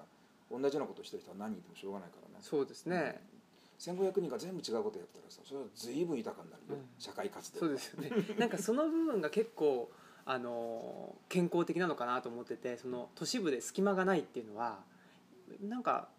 [0.51, 2.35] 同じようなことをしてる人は何人いてもしょうがないからね。
[2.41, 3.21] そうですね、
[3.79, 6.85] 1500人が全部違うことやったらさそれは随分豊かになるよ、うん。
[6.97, 8.11] 社会活動そうですよね。
[8.37, 9.89] なんかその部分が結構
[10.25, 14.79] あの健康的なのかなと思っててその都市部で隙間がないっていうのは
[15.61, 16.09] なんか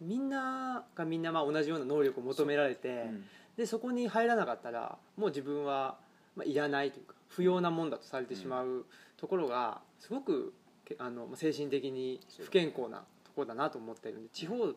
[0.00, 3.24] みんながみんなまあ同じような能力を求められてうん。
[3.56, 5.96] でそこに入らなかったらもう自分は
[6.36, 8.84] まあいらないというか不要なもんだとされてしまう
[9.16, 10.52] ところがすごく
[10.84, 14.74] けあのまあ精神的に不健康なところだなと思ってるんで地方っ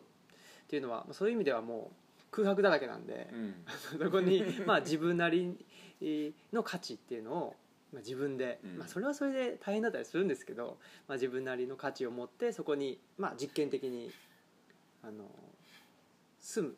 [0.66, 3.28] ていうのはまあそういう意味ではもう空白だらけなんで。
[3.32, 3.54] うん。
[4.00, 5.56] そこにまあ自分なり
[6.52, 7.56] の価値っていうのを
[7.92, 8.78] まあ自分で、うん。
[8.78, 14.10] まあ、それはそれで大変だったりするんですけど、まあ、自分なりの価値を持ってそこにまあ実験的に
[15.02, 15.24] あの
[16.40, 16.74] 住む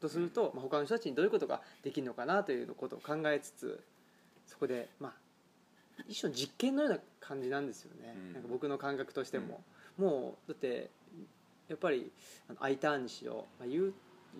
[0.00, 3.82] とすると、まあ、他の人たちにどういうことができるのかなということを考えつつ
[4.46, 5.12] そこでまあ
[6.08, 8.32] 一種の実験のような感じなんですよね、うん。
[8.34, 9.62] なんか僕の感覚としても、
[9.96, 10.90] もうだって
[11.68, 12.12] やっぱり
[12.48, 13.94] あの I ターンにしろ、まあ、U,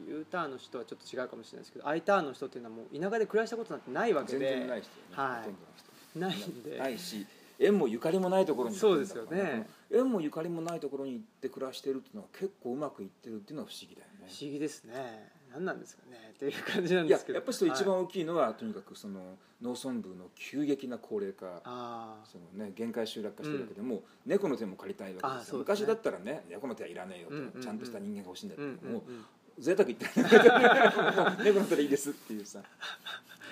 [0.06, 5.28] U ターンの人はちょっと違うかもしれないですけど I ターンの人っていうのはもう田舎で暮らしたことなんてないわけ全で然ない人よね、はい。
[5.28, 6.78] ほとんどの人ないんで。
[6.78, 7.26] ないし
[7.58, 9.66] 縁もゆかりもないところにそうですよね。
[9.90, 14.26] 縁もゆかりもないところに行って暮らしてるっていうのは結構うまくいってるっていうのは不思議だよね。
[14.28, 15.36] 不思議ですね。
[15.52, 16.32] 何なんですかね。
[16.34, 17.36] っていう感じなんですけど。
[17.36, 18.04] やっぱり一番はい。
[18.04, 25.58] 大きいのは、とにかくその農村部の急激な高齢化あそのね限界集落化してるわけでも、猫の手も借りたいわけですね。
[25.58, 27.62] 昔だったらね猫の手はいらねえよと、うんうんうん。
[27.62, 29.18] ちゃんとした人間が欲しいんだけど、うんもうん、う
[29.58, 30.06] 贅沢言って
[31.44, 32.60] 猫の手でいいですっていうさ。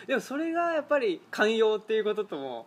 [0.06, 2.66] でもそれがやっぱり寛容っていうこととも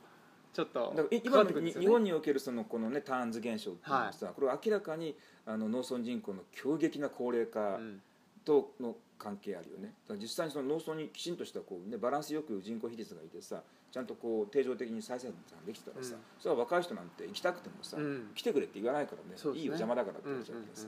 [0.54, 8.02] ちょっと今の日本におけるそのこのねターンズ現象っていうのはさ、これは明らかにあの農村人口の急激な高齢化うん。
[8.47, 9.94] との関係あるよね。
[10.08, 16.22] だから実際にその農村にきちんとしたこう、ね、バランスよく人口比率がいてさちゃんとこう定常的に再生産できてたらさ、うん。
[16.40, 18.32] それは若い人なんて行きたくてもさ、うん。
[18.36, 19.30] 来てくれって言わないからね。
[19.36, 19.60] ね。
[19.60, 20.88] いいよ邪魔だからってうんうんうん言っちゃうけどさ、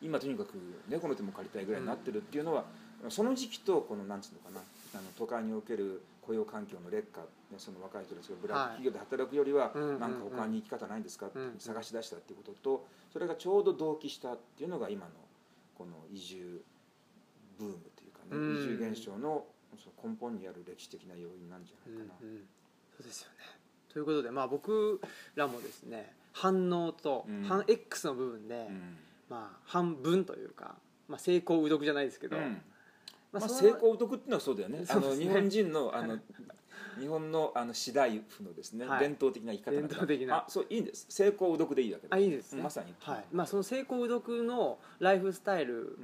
[0.00, 0.54] 今とにかく
[0.88, 2.64] 猫の手も借りたいぐらいになってるっていうのは、
[3.08, 4.60] その時期とこのなんつうのかな
[4.94, 7.26] あの都会における雇用環境の劣化、ね、
[7.58, 8.82] その若い人たちがブラックはい。
[8.82, 10.00] 企業で働くよりは、うんうんうん。
[10.00, 11.54] なんか他に生き方ないんですかってうん。
[11.58, 15.12] 探し出したっていうこととそれがちょうど同期したっていうのが今の
[15.76, 16.60] この移住
[17.58, 18.54] ブームというかね、うん。
[18.56, 19.44] 移住現象の
[19.76, 22.14] その根本にある歴史的な要因なんじゃないかな。
[22.22, 22.38] うんうん。
[22.96, 23.36] そうですよね。
[23.92, 25.00] ということでまあ僕
[25.34, 27.42] らもですね反応とうん。
[27.44, 28.96] 反 X の部分で、うん。
[29.28, 30.76] まあ半分というか、
[31.08, 32.60] まあ、成功うどくじゃないですけど、うん。
[33.32, 34.80] まあ、成功うどくっていうのはそうだよね。
[34.80, 36.18] ねの日本人のあの
[36.98, 39.00] 日本のあの士大夫のですね、はい。
[39.00, 40.36] 伝統的な生き方伝統的な。
[40.36, 41.06] あそういいんです。
[41.08, 42.62] 成功うどくでいいわけだあいいですね。
[42.62, 43.24] まさに、はい。
[43.32, 45.98] まあ、その成功うどくのライフスタイル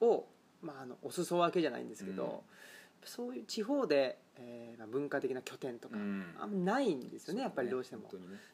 [0.00, 0.08] うん。
[0.08, 0.26] を、
[0.62, 2.42] まあ、あのお裾分けじゃないんですけど、
[3.04, 6.24] そういう地方で、えーまあ、文化的な拠点とか、うん。
[6.40, 8.02] あんまないんですよねやっぱりどうしても。
[8.02, 8.10] ね。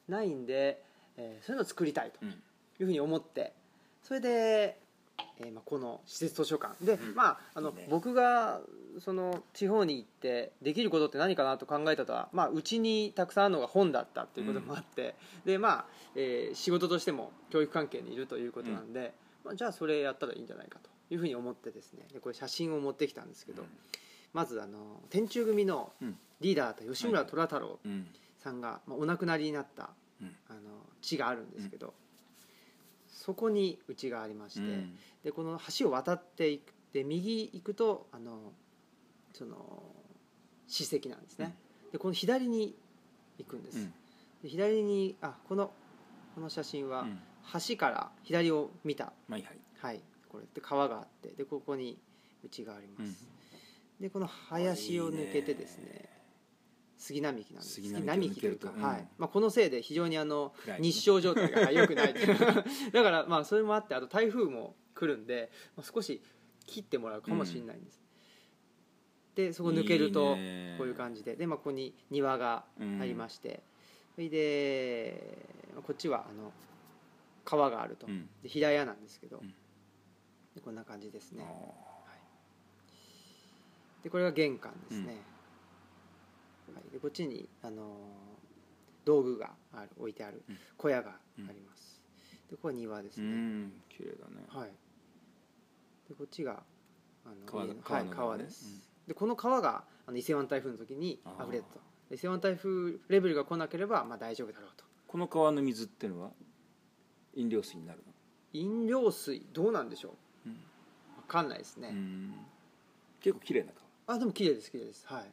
[0.08, 0.82] ないんで、
[1.16, 2.28] えーそういうのを作りたいとうん。
[2.28, 2.36] いう
[2.86, 3.52] ふうに思って
[4.02, 4.78] それで、
[5.38, 6.84] えーまあ、この施設図書館。
[6.84, 7.14] で、うん。
[7.14, 7.86] まああのね。
[7.90, 8.60] 僕が
[8.98, 15.14] その地方に行ってできることって何かなと考えたとはまあうちにたくさんあるのが本だったっていうこともあって、
[15.46, 15.84] でまあ、
[16.14, 23.64] えー仕事としても教育関係にいるということなんで、まあ、じゃあそれやったらいいんじゃないかというふうに思ってですねでこれ写真を持ってきたんですけど、
[24.33, 26.18] まずあの天中組のうん。
[26.40, 28.09] リーダーだった吉村虎太郎うん。
[28.38, 30.35] さんが、まあ、お亡くなりになったうん。
[30.48, 30.61] あの
[31.01, 31.94] 地があるんですけど、
[33.07, 34.98] そこにうちがありまして、うん。
[35.22, 38.53] でこの橋を渡っていくで右行くとあの
[39.33, 39.83] その
[40.66, 41.55] 史跡なんですね、
[41.92, 42.75] でこの左に
[43.38, 43.92] 行くんです、うん。
[44.42, 45.70] で左にあこの
[46.35, 47.18] この写真はうん。
[47.68, 49.59] 橋から左を見た、はいはい。
[49.79, 50.01] はい
[50.32, 51.98] これで川があってでここに
[52.42, 53.28] うちがあります、
[54.00, 56.08] でこの林を抜けてですね
[57.02, 57.74] 杉並木なんです。
[57.74, 58.82] 杉並木とというか、うん。
[58.82, 59.08] はい。
[59.18, 62.14] まあ、このせいで非常にあの日照状態が良くない
[62.92, 66.22] だからまあそれもあってあと台風も来るんで、まあ、少し
[66.64, 68.00] 切ってもらうかもしれないんです、
[69.34, 71.34] でそこ抜けるとこういう感じで。
[71.34, 73.64] で、まあ、ここに庭がありまして、
[74.14, 76.52] それでまあこっちはあの
[77.44, 78.28] 川があると、うん。
[78.44, 79.54] で平屋なんですけど、うん
[80.54, 81.44] でこんな感じですね。
[81.44, 82.02] あ
[84.02, 85.06] でこれが玄関ですね、
[86.74, 87.86] はい、でこっちに、あのー
[89.04, 90.58] 道具がある置いてあるうん。
[90.76, 91.16] 小屋があ
[91.52, 92.00] ります、
[92.48, 93.72] でここは庭ですね、ん。
[93.88, 94.46] 綺麗だね。
[94.48, 94.70] はい。
[96.08, 96.62] でこっちが
[97.24, 98.44] あの川の川のはい、川ね。
[98.44, 104.84] です、でこの川があの伊勢湾台風の時に溢れたとで伊勢湾台風レベルが来なければまあ大丈夫だろうと。
[105.08, 106.30] この川の水っていうのは
[107.34, 108.04] 飲料水になる
[108.52, 110.12] 飲料水どうなんでしょう？
[111.22, 112.35] かんないですね、うん。
[113.20, 113.72] 結構綺麗な
[114.06, 115.06] 川あでも綺麗です綺麗です。
[115.06, 115.30] はい。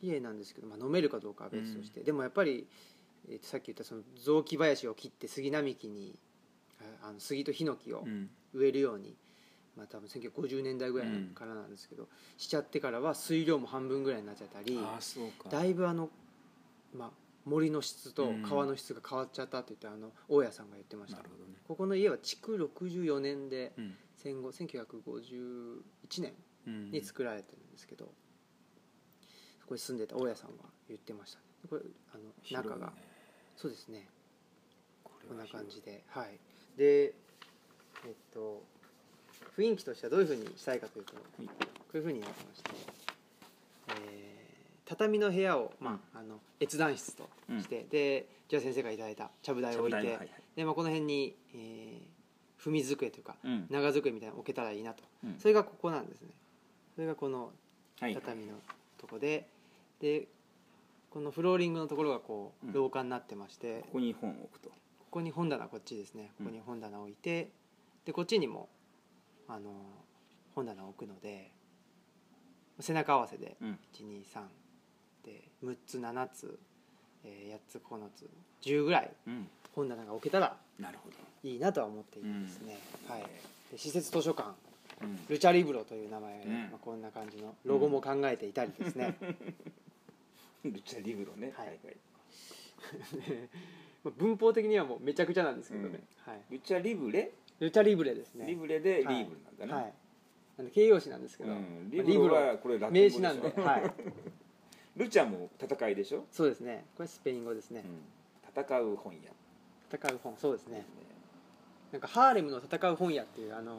[0.00, 2.66] 綺麗なんですけど、まあ、飲めるかどうかは別として、でもやっぱり、
[3.28, 6.18] えーとさっき言ったその雑木林を切って杉並木に
[7.02, 8.30] ああの杉とヒノキをうん。
[8.52, 9.14] 植えるように、
[9.76, 15.48] まあ、多分1950年代ぐらいからなんですけど、しちゃってからは水量も半分ぐらいになっちゃったりああそうか。
[15.50, 16.08] だいぶあの、
[16.92, 17.10] まあ、
[17.44, 21.18] 森の質と川の質が変わっちゃったって言ってあの大家さんが言ってました。
[21.18, 21.54] なるほどね。
[21.68, 25.82] ここの家は築64年でうん戦後1951
[26.22, 26.34] 年
[26.66, 26.90] うん。
[26.90, 28.12] に作られてるんですけど、
[29.60, 31.44] そこに住んでた大家さんは言ってましたね。
[31.68, 32.92] これあの中が。
[33.56, 34.08] そうですね。
[35.02, 36.04] ここんな感じで。
[36.08, 36.38] はい。
[36.76, 37.14] で
[38.06, 38.62] えっと
[39.56, 41.48] 雰囲気としてはどういうふうにしたいかというとこい。
[41.94, 42.70] ういうふうになってまして、
[43.88, 44.30] えー
[44.86, 47.28] 畳の部屋を、まあ、あの閲覧室と
[47.60, 50.18] して、でじゃあ先生がいただいたちゃぶ台を置いて
[50.56, 52.19] で、まあ、この辺に、えー
[52.62, 53.66] 踏み机というかうん。
[53.70, 55.02] 長机みたいなの置けたらいいなと。
[55.24, 55.36] うん。
[55.38, 56.28] それがここなんですね。
[56.94, 57.52] それがこの
[58.00, 58.14] はい。
[58.14, 58.54] 畳の
[58.98, 59.48] とこで、
[60.00, 60.26] で
[61.10, 62.70] このフローリングのところがこうん。
[62.70, 64.68] う廊下になってまして、ここに本を置くと。
[64.70, 64.74] こ
[65.10, 66.30] こに本棚こっちですね。
[66.38, 67.48] ここに本棚置いて、
[68.04, 68.68] でこっちにも
[69.48, 69.70] あの
[70.54, 71.50] 本棚を置くので
[72.78, 73.78] 背中合わせでうん。
[73.94, 74.42] 123
[75.24, 76.58] で6つ7つ、
[77.24, 78.30] えー、8つ9つ
[78.62, 81.16] 10ぐらいうん本棚が置けたらなるほど。
[81.48, 82.78] いいなとは思っていますね、
[83.08, 83.22] はい。
[83.72, 84.50] で施設図書館
[85.02, 85.18] うん。
[85.28, 86.52] ルチャリブロという名前で、うん。
[86.52, 89.16] まあ、こんな感じのロゴも考えていたりですね、
[90.64, 91.52] ルチャリブロね。
[91.56, 91.66] はい。
[91.68, 91.78] はい
[94.16, 97.30] 文法的にはもうめちゃくちゃなんですけどね、はい、ルチャリブレ？
[97.60, 98.46] ルチャリブレですね。
[98.46, 99.92] リブレでリーブルなんだねはい。
[100.56, 101.90] なんで形容詞なんですけど、うん。
[101.90, 103.20] リブロはこれラテン語でしょ？
[103.20, 103.92] 名詞なんで、はい、
[104.96, 106.24] ルチャも戦いでしょ？
[106.32, 106.86] そうですね。
[106.96, 108.62] これスペイン語ですね、うん。
[108.64, 109.20] 戦う本屋
[109.92, 110.36] 戦う本。
[110.38, 110.84] そうですね。
[111.92, 113.76] なんかハーレムの戦う本屋っていうあのー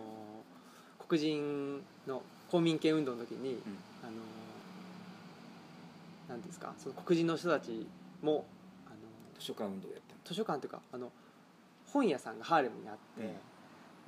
[1.08, 3.58] 黒人の公民権運動の時に、
[4.04, 7.88] あのーなんていうんですかその黒人の人たち
[8.22, 8.46] も
[8.88, 10.20] あのー図書館運動やったの。
[10.24, 11.12] 図書館というかあの
[11.88, 13.36] 本屋さんがハーレムにあって、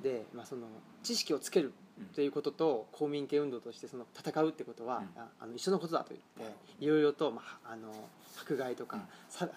[0.02, 0.62] で、まあ、その
[1.02, 5.20] 知識をつけるっていうことと公民権運動としてその戦うってことは、うん。
[5.20, 6.88] ああの一緒のことだと言ってい。
[6.88, 7.92] ろいろと、まあ、あの
[8.40, 9.06] 迫害とか、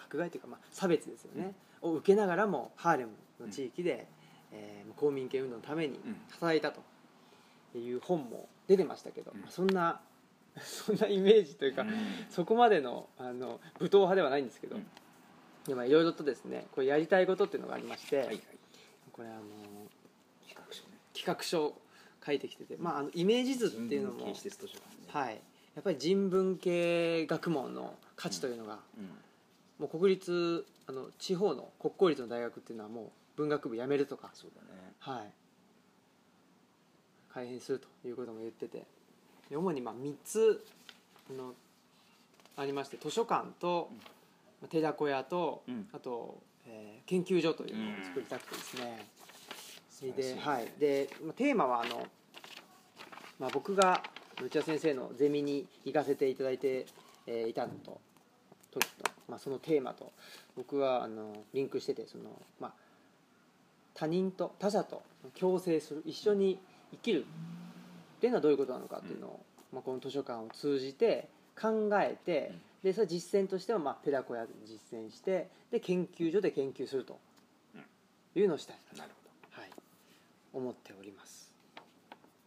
[0.06, 4.08] 迫害というか、まあ、差別ですよね、を受けながらもハーレムの地域で、
[4.52, 6.18] えー公民権運動のためにうん。
[6.32, 6.82] 働いたと
[7.78, 10.02] いう本も出てましたけど、そんな
[10.62, 11.90] そんなイメージというか、うん。
[12.30, 14.88] そこまでのあの武闘派ではないんですけど、うん。
[15.66, 18.40] でもいろいろとですねこれやりたいことっていうのがありまして、
[19.12, 19.42] これあの
[20.48, 20.98] 企画書ね。
[21.14, 21.44] 企画
[22.28, 24.26] 書いてきてて、まあ、あのイメージ図っていうのも
[25.08, 25.42] はい、
[25.76, 29.06] やっぱり人文系学問の価値というのが、うん。
[29.80, 33.06] もう国立あの地方の国公立の大学っていうのはもう
[33.38, 34.94] 文学部やめるとか、そうだね。
[35.00, 35.32] はい、
[37.34, 38.84] 改変するということも言ってて
[39.50, 40.66] で主にまあ3つ
[41.30, 41.54] あの
[42.58, 43.90] ありまして図書館と、
[44.62, 45.88] まあ寺子屋と、うん。
[45.94, 49.08] あと、えー研究所というのを作りたくてですね、
[50.02, 50.72] ではい。
[50.80, 52.06] でまあテーマはあの、
[53.40, 54.04] まあ、僕が
[54.44, 56.86] 内田先生のゼミに行かせていただいて、
[57.26, 58.00] えーいたのと
[58.72, 60.12] 時と、まあ、そのテーマと
[60.56, 62.26] 僕はあのリンクしててその、
[62.60, 62.74] まあ、
[63.94, 65.02] 他人と他者と
[65.40, 66.60] 共生する一緒に
[66.92, 67.26] 生きる
[68.18, 69.40] っていうのはどういうことなのかっていうのを、
[69.74, 71.28] まあ、この図書館を通じて
[71.60, 72.52] 考えて、
[72.84, 77.20] でそれ実践としては、まあ、ペダコヤで実践してで研究所で研究すると
[78.36, 78.78] いうのをしたい。
[78.94, 79.27] なとなるほはい、
[80.58, 81.54] 思っております。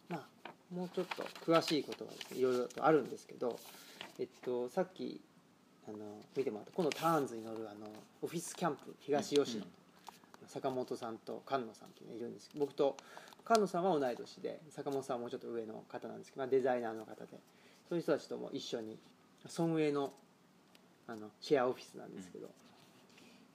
[0.09, 3.59] まあもうちょっと詳しいことがですねいろいろとあるんですけど
[4.19, 5.21] えっとさっき
[5.89, 5.99] あの
[6.37, 7.87] 見てもらった今度ターンズに乗るあの
[8.23, 9.71] オフィスキャンプ東吉野、うん
[10.51, 12.97] 坂本さんと菅野さんっていうのがいるんですけど僕と
[13.47, 17.39] 菅野さんは同い年で坂本さんはもうちょっと上の方なんですけど、まあ、デザイナーの方で
[17.89, 18.99] そういう人たちとも一緒に
[19.57, 20.13] 村営の
[21.07, 22.49] あのシェアオフィスなんですけど、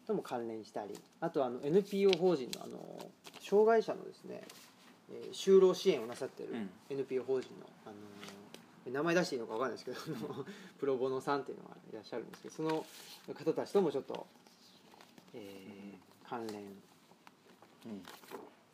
[0.06, 3.00] とも関連したりあとはあの NPO 法人のあの
[3.41, 4.41] 障害者のですね、
[5.12, 6.70] えー就労支援をなさってるうん。
[6.89, 7.89] NPO 法人の、あ
[8.88, 10.46] の名前出していいのか分かんないですけど
[10.80, 12.86] プロボノさんっていうのがいらっしゃるんですけどその
[13.34, 14.26] 方たちともちょっと、
[15.34, 15.76] えー
[16.28, 18.04] 関連うん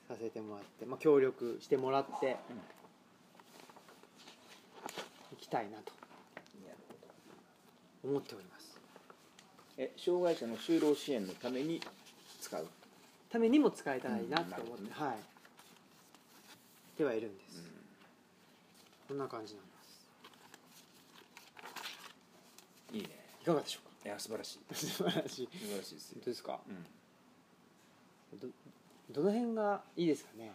[0.07, 2.37] させてもらって、まあ、協力してもらって
[5.33, 5.93] いきたいなと
[8.03, 8.70] 思っております
[9.83, 11.81] え障害者の就労支援のために
[12.39, 12.67] 使う、
[13.31, 14.91] ためにも使えたらいいなと思って、うんね。
[14.93, 15.17] はい。
[16.99, 17.65] ではいるんです、うん。
[19.07, 20.05] こんな感じになります。
[22.93, 23.09] いいね。
[23.41, 24.59] いかがでしょういや素晴らしい。
[24.59, 25.49] か 素晴らしい。
[25.51, 26.15] 素晴らしいですよ。
[26.15, 26.59] 本当ですか？
[28.33, 28.47] うど
[29.09, 30.53] どの辺がいいですかね？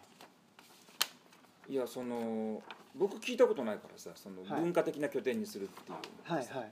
[1.69, 2.63] ん、いやその
[2.95, 4.61] 僕聞いたことないからさそのはい。
[4.61, 6.71] 文化的な拠点にするっていう、はいはい。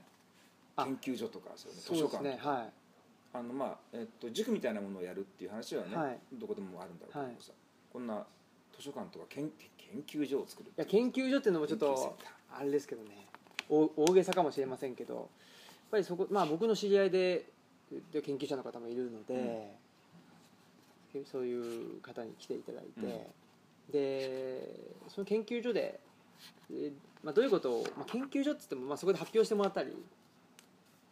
[0.76, 2.68] 研究所とかそうね図書館ねは
[3.32, 6.18] あのまあえっと塾みたいなものをやるっていう話はね、はい。
[6.34, 7.52] どこでもあるんだろうけどさ、
[7.92, 8.24] こんな
[8.76, 12.16] 図書館とか研研究所を作るいや研究所っていうのもちょっと
[12.50, 13.26] タあれですけどね。
[13.68, 15.24] 大大げさかもしれませんけどやっ
[15.90, 17.46] ぱりそこまあ僕の知り合いで
[18.12, 19.76] で研究者の方もいるので、
[21.24, 23.26] そういう方に来ていただいて、
[23.92, 24.68] で
[25.08, 26.00] その研究所で、
[26.72, 26.90] え
[27.22, 29.96] まあ、どういうことを、まあ、研究所っつっても、まあ、そこで発表してもらったり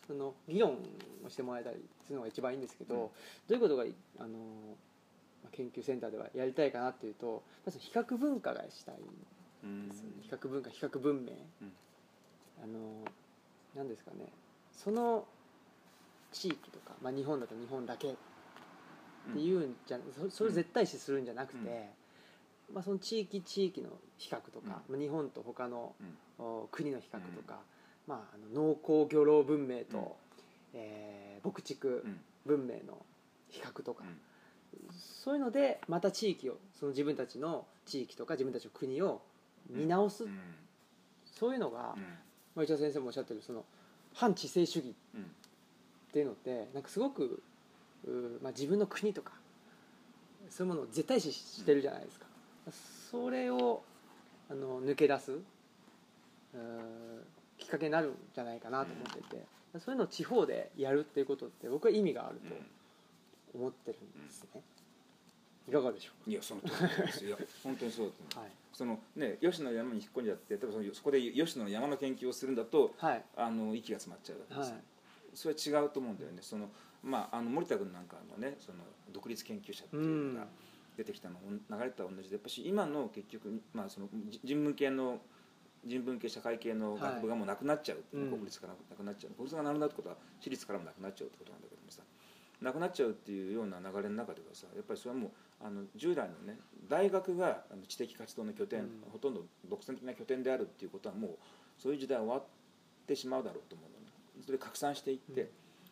[0.06, 0.78] その議論
[1.24, 3.00] をしてもらえたりするのが一番いいんですけど、うん。
[3.00, 3.10] ど
[3.50, 3.84] ういうことが
[4.18, 4.28] あの、
[5.42, 8.96] まあ、研究センターではやりたいかなっていうとまず比較文化がしたい
[9.64, 10.10] うんですね。
[10.22, 11.32] 比較文化比較文明、
[12.62, 13.04] あの
[13.74, 14.28] 何ですかね。
[14.72, 15.24] その
[16.32, 18.14] 地域とか、まあ、日本だと日本だけっ
[19.32, 21.88] ていうんじゃそそれを絶対視するんじゃなくて、
[22.72, 25.94] まあ、その地域地域の比較とか、まあ日本と他の、
[26.38, 27.60] お国の比較とか、
[28.06, 30.16] まあ、あの農耕漁労文明と、
[30.74, 30.80] うん。
[30.80, 32.20] えー牧畜うん。
[32.46, 33.04] 文明の
[33.50, 34.18] 比較とか、うん。
[34.94, 39.20] そういうのでまた地域をその自分たちの地域とか自分たちの国を
[39.68, 40.38] 見直す、うん。
[41.26, 42.02] そういうのが、うん。
[42.54, 43.64] まあ、内田先生もおっしゃってるその
[44.14, 45.22] 反知性主義うん。
[45.22, 45.24] っ
[46.12, 47.42] ていうのってなんかすごく
[48.42, 49.32] まあ、自分の国とか
[50.50, 52.26] そういうものを絶対視してるじゃないですか、
[53.10, 53.82] それを
[54.50, 55.32] あの抜け出す
[57.74, 59.44] かけになるんじゃないかなと思ってて、
[59.78, 64.62] そういうのを地方でやるっていうことって僕は意味があると思ってるんですね、
[65.68, 66.68] いかがでしょいやその通
[67.00, 67.36] りですよ。
[67.62, 68.46] 本当にそうだと思う。
[68.46, 73.24] うはい、そのね吉野の山に引っ込んじゃって例えばそのそこで吉野の山の研究をするんだとはい。
[73.36, 74.84] あの息が詰まっちゃうわけですよ、はい。
[75.34, 76.38] それは違うと思うんだよね。
[76.42, 76.70] その
[77.02, 78.78] まああの森田君なんかもねその
[79.12, 80.46] 独立研究者っていうのが
[80.96, 85.20] 出てきたの流れとは同じでやっぱし今の結局まあそのじ人文系の
[85.86, 89.34] 人文系社会系の学部がもうなくなっちゃうってい国立からなくなっちゃう。
[89.34, 92.02] 国立がなくなるってことは私立からもなくなっちゃうってことなんだけどもさ。
[92.60, 95.30] なくなっちゃうっていうような流れの中ではさやっぱりそれはもう
[95.66, 96.58] あの従来のね
[96.88, 98.88] 大学があの知的活動の拠点、うん。
[99.12, 101.36] ほとんど独占的な拠点であるっていうことはもう
[101.78, 102.44] そういう時代は終わっ
[103.06, 104.12] てしまうだろうと思うのね。
[104.44, 105.48] それで拡散していって、うん。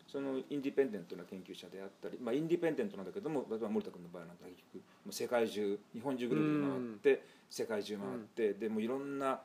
[0.09, 6.81] そのインディペンデントな研究者であったり、まあ、インディペンデントなんだけども例えば森田君の場合なんか結局世界中日本中ぐるぐる回っ
[7.17, 9.41] て、世界中回って、でもういろんな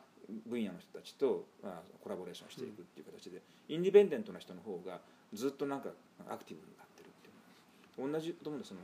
[0.45, 4.99] 分野の人たちと、まあ、コラボレーションしていくっていう形で、インディペンデントな人の方が
[5.33, 5.89] ずっとなんか
[6.29, 8.11] アクティブになってるっていう。
[8.11, 8.81] 同じと思うんですその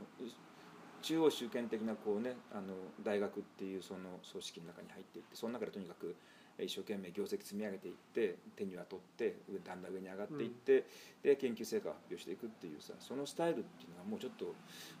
[1.02, 4.00] 中央集権的なこう、ね、あの大学っていうその
[4.32, 6.16] 組織の中に入っていってその中でとにかく
[6.58, 9.36] 一生懸命業績積み上げていって手には取って
[9.66, 10.86] だんだん上に上がっていって、
[11.22, 14.54] で研究成果を発表していくっていうさそのスタイルっていうのがもうちょっと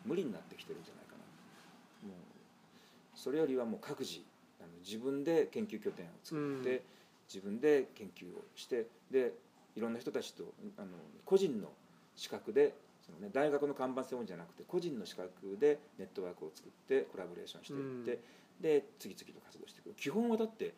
[0.04, 1.12] 無理になってきてるんじゃないか
[2.02, 2.08] な。
[2.08, 2.16] もう
[3.14, 4.20] それよりはもう各自
[4.84, 6.80] 自分で研究拠点を作って、うん。
[7.26, 9.32] 自分で研究をしてで
[9.74, 10.44] いろんな人たちと
[10.76, 10.88] あの
[11.24, 11.68] 個人の
[12.16, 12.74] 資格で
[13.04, 18.20] その、ね、大学の看板専門じゃなくて個人の資格でネットワークを作ってコラボレーションしていって、
[18.60, 19.96] で次々と活動していく。
[19.96, 20.74] 基本はだって、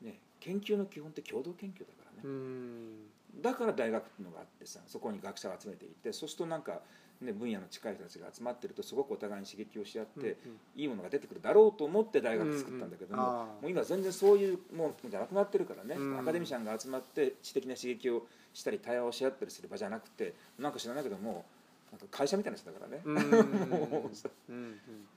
[0.00, 3.42] ね、研究の基本って共同研究だからね、うん。
[3.42, 6.80] だから大学っていうのがあってさそこに学者を集めていてそうするとなんか、
[7.20, 10.36] ね、分野の近い人たちが集まってるとすごくお互いに刺激をし合って、
[10.76, 16.18] いいものが出てくるだろうと思って大学作ったんだけども、うんうんもう今全然そういうものじゃなくなってるからね、うん。
[16.18, 21.44] アカデミシャンが集まって知的な刺激をしたり対話をし合ったりする場じゃなくてなんか知らないけども
[21.90, 23.02] なんか会社みたいな人だからね、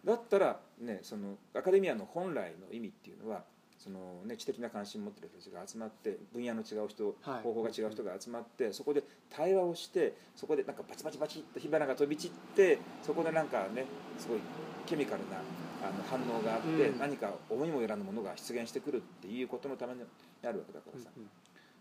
[0.05, 3.43] だったら、ね、そのアカデミアの本来の意味っていうのは
[3.87, 7.41] その、ね、知的な関心を持ってる人たちが集まって分野の違う人、はい。
[7.41, 13.85] 方法が違う人が集まってそこで対話をしてそこでなんかバチバチバチっと火花が飛び散ってそこでなんかね
[14.17, 14.39] すごい
[14.85, 15.37] ケミカルな
[15.81, 16.99] あの反応があって、うん。
[16.99, 20.01] 何か思いもよらぬものが出現してくるっていうことのために
[20.43, 21.29] あるわけだからさ、うん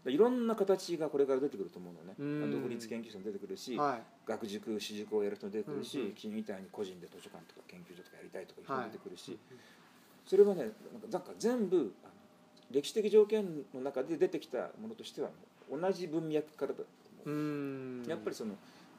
[0.07, 2.63] いろんな形がこれから出てくると思うのね、うん。
[2.63, 4.03] 独立研究者も出てくるし、はい。
[4.25, 9.59] 学塾私塾をやる人も出てくるし、うんうん君みたいに個人で図書館とか研究所とかやりたいとかいう人も出てくるし、うん
[10.27, 10.71] それはね
[11.11, 11.93] なんか全部
[12.71, 15.29] 歴史的条件の中で出てきたものとしては
[15.71, 16.85] 同じ文脈からだと
[17.27, 18.05] 思う、うん。
[18.09, 18.55] やっぱりその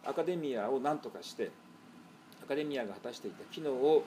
[0.05, 1.51] アカデミアを何とかして
[2.41, 4.03] アカデミアが果たしていた機能を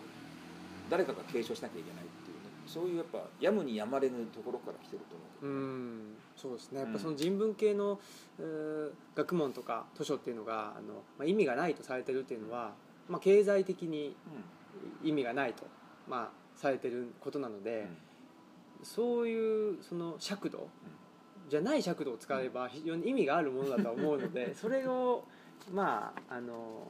[0.88, 2.42] 誰かが継承しなきゃいけないっていうね。
[2.66, 5.40] そういうやっぱやむにやまれぬところから来てると思う。
[5.40, 6.16] けどね、うん。
[6.36, 6.78] そうですね。
[6.80, 8.00] やっうんぱその人文系の、
[8.38, 12.72] えー学問とか図書っていうのがあの、まあ、意味がないとされてるっていうのは、
[13.08, 14.16] まあ、経済的に
[15.02, 15.64] 意味がないと、
[16.08, 17.88] まあ、されてることなので、
[18.82, 20.68] そういうその尺度
[21.48, 25.24] じゃない尺度を使えば非常に意味があるものだとは思うので それを
[25.72, 26.86] まああの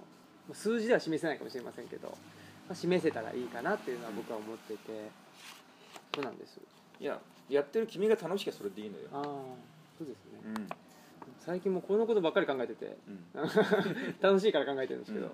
[0.52, 5.10] 数字では示せないかもしれませんけど、まあ、示せたらいいかなっていうのは僕は思ってて
[6.14, 6.58] そうなんです。
[6.98, 9.24] いややってる君が楽しきゃそれでいいのよ、ああ
[9.98, 10.40] そうですね。
[10.44, 10.68] うん。
[11.38, 13.24] 最近もうこのことばっかり考えててうん。
[14.20, 15.32] 楽しいから考えてるんですけど、うん。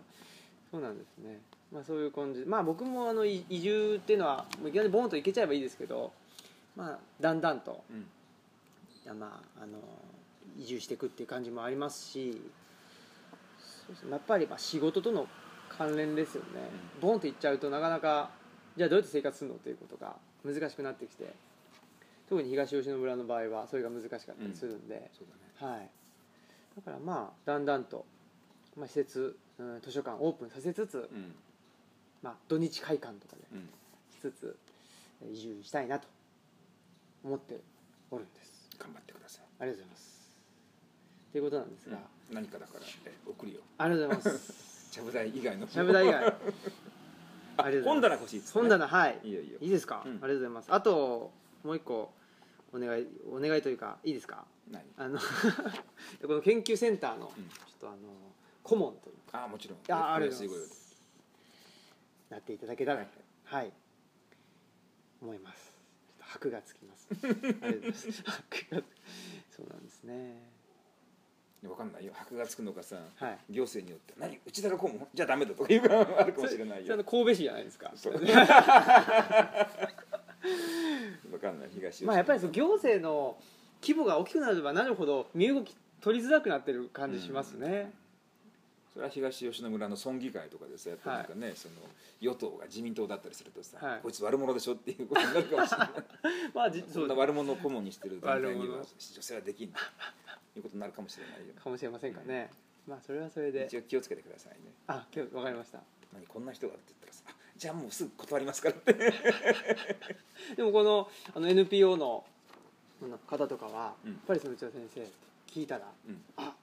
[0.71, 1.41] そうなんですね
[1.73, 2.45] まあそういう感じ。
[2.47, 6.13] まあ僕もあのい移住っていうのはもういきなりボーンと行けちゃえばいいですけど
[6.77, 7.99] まあだんだんとうん。
[7.99, 8.03] い
[9.09, 9.79] やまああの
[10.59, 12.41] 移住していくっていう感じもありますし
[13.59, 15.29] そうですねやっぱりまあ仕事との
[15.69, 16.49] 関連ですよね、
[17.01, 18.31] ボンって行っちゃうとなかなか
[18.77, 21.35] じゃあどうやって生活するのということが難しくなってきて
[22.29, 25.29] 特に東吉野村の場合はそれが難しかったりするんで、そう
[25.61, 25.73] だね。
[25.75, 25.89] はい、
[26.77, 28.07] だからまあだんだんと、
[28.77, 31.35] まあ、施設、うん、図書館オープンさせつつ、うん
[32.23, 33.69] まあ、土日会館とかでうん。
[34.11, 34.57] しつつ
[35.23, 36.07] えー移住したいなと
[37.25, 37.61] 思って
[38.11, 38.69] おるんです。
[38.79, 39.45] 頑張ってください。
[39.61, 40.17] ありがとうございます。
[41.33, 41.99] ということなんですが、
[42.33, 44.91] 何かだからえ送るよありがとうございます。
[44.93, 46.25] ちゃぶ台以外のしゃぶ台以外。
[46.27, 46.41] あありがとう
[47.57, 47.85] ございます。
[47.85, 48.61] 本棚欲しいっつってね。
[48.63, 49.21] 本棚はい。
[49.25, 49.59] いいよいいよ。
[49.61, 50.11] いいですか、うん。
[50.11, 50.73] ありがとうございます。
[50.73, 51.33] あと
[51.65, 52.13] もう一個
[52.73, 54.45] お願いお願いというかいいですか？
[54.71, 55.19] 何あの
[56.27, 57.49] この研究センターのうん。
[57.49, 57.97] ちょっとあの
[58.63, 59.41] 顧問というか。
[59.41, 59.79] ああもちろん。
[59.91, 60.86] あありがとうございます
[62.31, 63.09] なっていただけたらはい
[63.45, 63.73] はい。
[65.23, 65.73] 思います。
[66.09, 67.09] ちょっと箔がつきます。
[67.13, 68.23] ありがとうございます。
[68.25, 68.83] 箔が
[69.51, 70.57] そうなんですね。
[71.63, 72.13] 分かんないよ。
[72.15, 73.39] 箔がつくのかさはい。
[73.51, 77.93] 行政によって何うちだろこうもじゃあダメだとかいうのがあるかもしれないよ 神戸市じゃないですか。
[77.95, 78.19] そう。
[78.19, 78.29] 分
[81.41, 81.71] かんない。
[81.73, 83.39] 東まあやっぱりその行政の
[83.83, 87.93] 規模が大きくなればなるほど身動き取りづらくなってる感じしますね、
[88.97, 91.75] それは東吉野村の村議会とかでさやっぱなんかね、その
[92.19, 94.01] 与党が自民党だったりするとさ、はい。
[94.03, 95.89] こいつ悪者でしょっていうことになるかもしれない。
[96.55, 99.79] まあじそんな悪者を顧問にしてる団体には女性はできんと
[100.57, 101.53] いうことになるかもしれないよ。
[101.63, 102.49] かもしれませんかね。
[102.87, 103.67] まあそれはそれで。
[103.67, 104.73] 一応気をつけてくださいね。
[104.87, 105.83] あ今日分かりました。
[106.15, 108.95] 何こんな人がって言ったらさあじゃあもうすぐ断りますからって。
[110.57, 112.25] でもこのあの NPO の
[113.27, 114.13] 方とかは、うん。
[114.13, 115.07] やっぱりその内田先生
[115.49, 116.25] 聞いたらうん。
[116.39, 116.57] あ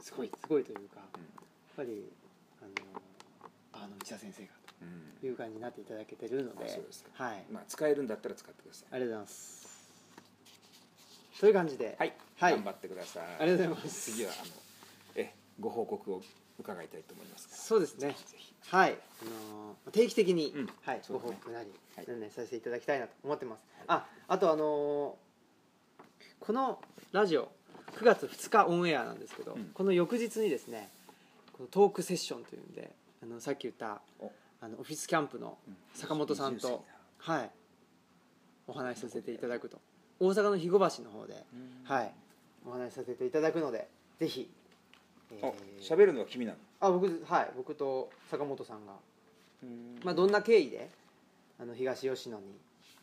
[0.00, 1.35] すごいすごいというか、うん
[1.76, 2.10] ぱり
[2.60, 4.48] あのあの内田先生が。
[4.48, 5.28] とうん。
[5.28, 7.24] いう感じになっていただけてるのでうですか。
[7.24, 7.44] はい。
[7.50, 8.88] まあ使えるんだったら使ってください。
[8.92, 9.90] ありがとうございます。
[11.40, 12.52] という感じではい、はい。
[12.54, 13.22] 頑張ってください。
[13.40, 14.12] ありがとうございます。
[14.12, 14.52] 次はあの
[15.16, 16.22] えご報告を
[16.58, 18.16] 伺いたいと思いますそうですね。
[18.68, 20.66] はい、あのー定期的に、うん。
[20.82, 21.02] はい、ね。
[21.08, 22.30] ご報告なり、はい。
[22.30, 25.26] させていただきたいなと思ってます、ああとあのー
[26.40, 26.78] この
[27.12, 27.50] ラジオ
[27.96, 29.70] 9月2日オンエアなんですけど、うん。
[29.72, 30.90] この翌日にですね
[31.70, 32.90] トークセッションというんで
[33.22, 34.30] あのさっき言ったお。
[34.60, 35.76] あのオフィスキャンプのうん。
[35.94, 36.84] 坂本さんと、
[37.18, 37.50] はい。
[38.66, 39.78] お話しさせていただくと。
[40.18, 41.44] 大阪の肥後橋の方で、
[41.84, 42.12] はい。
[42.66, 43.88] お話しさせていただくので
[44.18, 44.50] ぜひ、
[45.30, 46.58] えおー喋るのは君なの？
[46.80, 47.50] あ僕はい。
[47.56, 48.92] 僕と坂本さんが。
[50.04, 50.90] まあ、どんな経緯で
[51.60, 52.44] あの東吉野に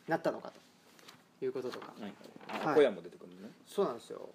[0.08, 1.44] なったのかと。
[1.44, 2.74] いうこととか、はい。
[2.76, 3.50] 小屋も出てくるのね。
[3.66, 4.28] そうなんですよ。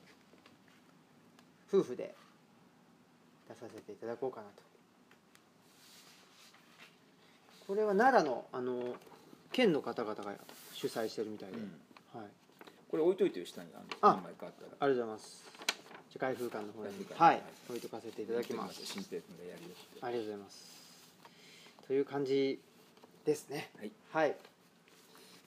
[1.68, 2.14] 夫婦で
[3.50, 4.64] 出させていただこうかなと。
[7.68, 8.96] これは奈良のあの
[9.52, 10.34] 県の方々が
[10.74, 11.64] 主催してるみたいで、うん。
[12.20, 12.30] はい、
[12.90, 14.68] これ置いといてよ下にああの何枚かあったら。
[14.80, 15.44] ありがとうございます。
[16.12, 17.06] じゃあ開封館の方に。
[17.16, 17.44] はいはい。
[17.70, 18.86] 置いとかせていただきます。
[18.86, 20.80] 新平君がやるよってありがとうございます。
[21.88, 22.60] という感じ
[23.26, 23.70] ですね。
[23.78, 23.92] はい。
[24.12, 24.36] はい、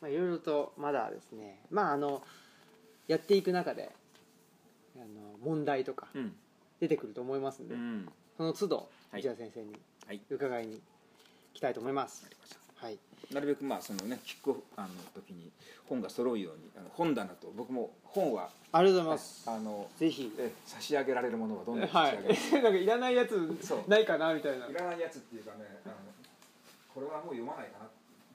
[0.01, 1.61] まあ、いろいろとまだですね。
[1.71, 2.23] まああの
[3.07, 3.91] やっていく中で
[4.97, 5.07] あの
[5.45, 6.35] 問題とかうん
[6.83, 8.09] 出てくると思いますんで、うん。
[8.37, 9.21] その都度はい。
[9.21, 10.21] 内田先生にはい。
[10.29, 10.81] 伺いに
[11.55, 12.25] 来たいと思います。
[12.25, 12.87] わかりました。
[12.87, 12.99] はい。
[13.33, 15.53] なるべくまあそのねキックオフあの時に
[15.87, 19.49] 本が揃うようにあの本棚と僕も本はありがとうございます。
[19.49, 20.33] あのぜひ。
[20.37, 22.11] え差し上げられるものはどんどんはい。
[22.11, 23.89] 差し上げます、 なんかいらないやつそう。
[23.89, 24.67] ないかなみたいな。
[24.67, 25.95] いらないやつっていうかねあの
[26.93, 27.89] これはもう読まないかな。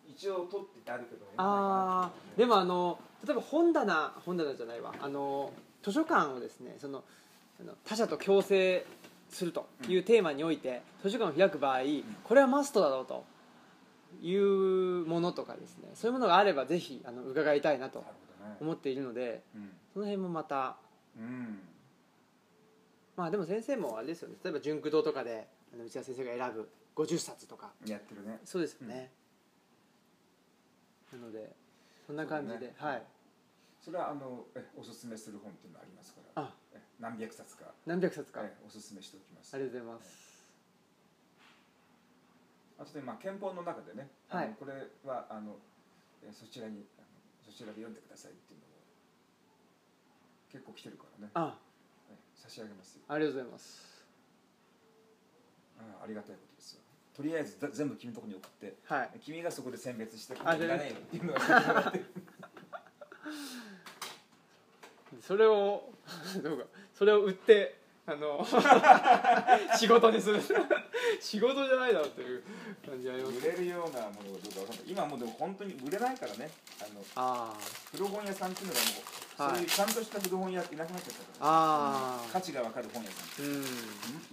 [0.07, 2.39] 一応取ってあるけどあー。
[2.39, 4.95] でもあの例えば本棚本棚じゃないわ。
[5.01, 5.51] あの
[5.83, 7.03] 図書館をですねその
[7.85, 8.85] 他者と共生
[9.29, 11.79] するというテーマにおいて、図書館を開く場合
[12.23, 13.25] これはマストだろうと
[14.21, 18.03] いうものとかですねそういうものがあればぜひあの伺いたいなと
[18.61, 19.43] 思っているので
[19.93, 20.77] その辺もまた
[21.17, 21.59] うん。
[23.15, 24.35] まあでも先生もあれですよね。
[24.43, 27.71] 例えば純駆動とかで内田先生が選ぶ50冊とか。
[27.83, 28.39] うんやってるね。
[28.45, 29.11] そうですよね、
[31.11, 31.55] なので
[32.05, 33.03] そんな感じで、はい。
[33.83, 36.43] それはあのえおすすめする本っていうのありますから。
[36.43, 36.56] あえ
[36.99, 37.65] 何百冊か。
[37.85, 39.53] 何百冊か、えおすすめしておきます。
[39.53, 40.27] ありがとうございます。
[42.79, 44.55] あとでまあ憲法の中でね、はい。
[44.59, 44.73] これ
[45.05, 45.57] はあの
[46.23, 46.85] えそちらに
[47.45, 48.69] そちらで読んでくださいっていうのを
[50.51, 51.31] 結構来てるからね。
[51.33, 51.57] あ。
[52.09, 53.01] え差し上げますよ。
[53.07, 54.05] ありがとうございます。
[55.79, 56.81] あありがたいことですよ。
[57.15, 59.19] とりあえずだ全部君のところに送ってはい。
[59.21, 62.01] 君がそこで選別してあいらねえよっていうのを言ってもらって。
[65.21, 65.93] それを
[66.43, 66.65] どうか
[66.97, 67.77] それを売って
[68.07, 68.45] あの
[69.77, 70.41] 仕事にする。
[71.19, 72.43] 仕事じゃないだろうっていう
[72.85, 73.37] 感じあります。
[73.37, 74.85] 売れるようなものがどうかわかんない。
[74.87, 76.49] 今もうでも本当に売れないからね。
[76.81, 77.53] あのあ
[77.91, 78.85] 古本屋さんっていうのがも
[79.39, 79.55] う、はい。
[79.55, 81.37] そういうちゃんとした古本屋っていなくなっちゃったから。
[81.41, 82.31] あー。
[82.31, 83.45] 価値が分かる本屋さん。
[83.45, 83.65] あうん。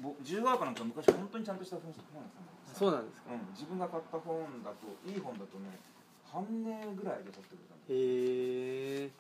[0.03, 3.33] ぼ自由が丘なんか昔本当にちゃんとした本屋さんそうなんですか。
[3.33, 5.79] うん、自分が買った本だといい本だとね
[6.25, 9.11] 半値ぐらいで取ってくれたのへえ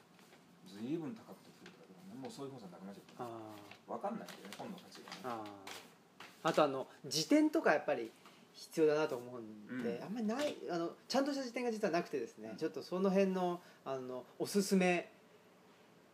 [0.66, 1.43] ずいぶん高く
[2.24, 3.24] もうそういう本さんなくなっちゃった。
[3.24, 3.28] あ
[3.86, 5.16] 分かんないんだよね本の価値がね。
[5.24, 5.44] あ
[6.42, 8.10] ああとあの辞典とかやっぱり
[8.54, 10.04] 必要だなと思うんで、うん。
[10.04, 15.10] あんまりないあのちゃんとした辞典が実はなくてですね、ちょっとその辺のあのおすすめ。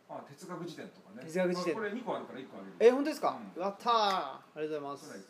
[0.09, 1.23] あ哲学辞典とかね。
[1.23, 1.73] 哲学辞典。
[1.73, 3.61] あこれ2個あるから1個あげるえ本当ですか、うん。
[3.61, 3.93] やったー。
[3.93, 5.29] ありがとうございます。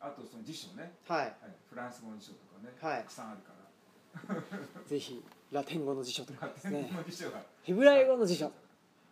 [0.00, 1.20] あとその辞書ね、はい。
[1.22, 1.34] はい、
[1.68, 3.02] フランス語の辞書とかね、はい。
[3.02, 3.58] たくさんあるから。
[4.86, 6.88] ぜひラテン語の辞書とかですね。
[6.92, 7.42] 語の辞書が。
[7.62, 8.52] ヘブライ語の辞書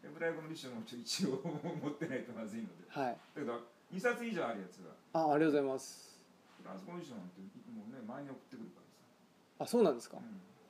[0.07, 2.87] ヘブライ語の辞書も一応持ってないとまずいので。
[2.87, 3.19] はい。
[3.35, 3.59] だけど
[3.91, 4.95] 2冊以上あるやつは。
[5.13, 6.23] あありがとうございます。
[6.63, 7.43] フランス語の辞書なんて
[7.75, 9.67] もうね前に送ってくるからさ。
[9.67, 10.23] あそうなんですか、うん。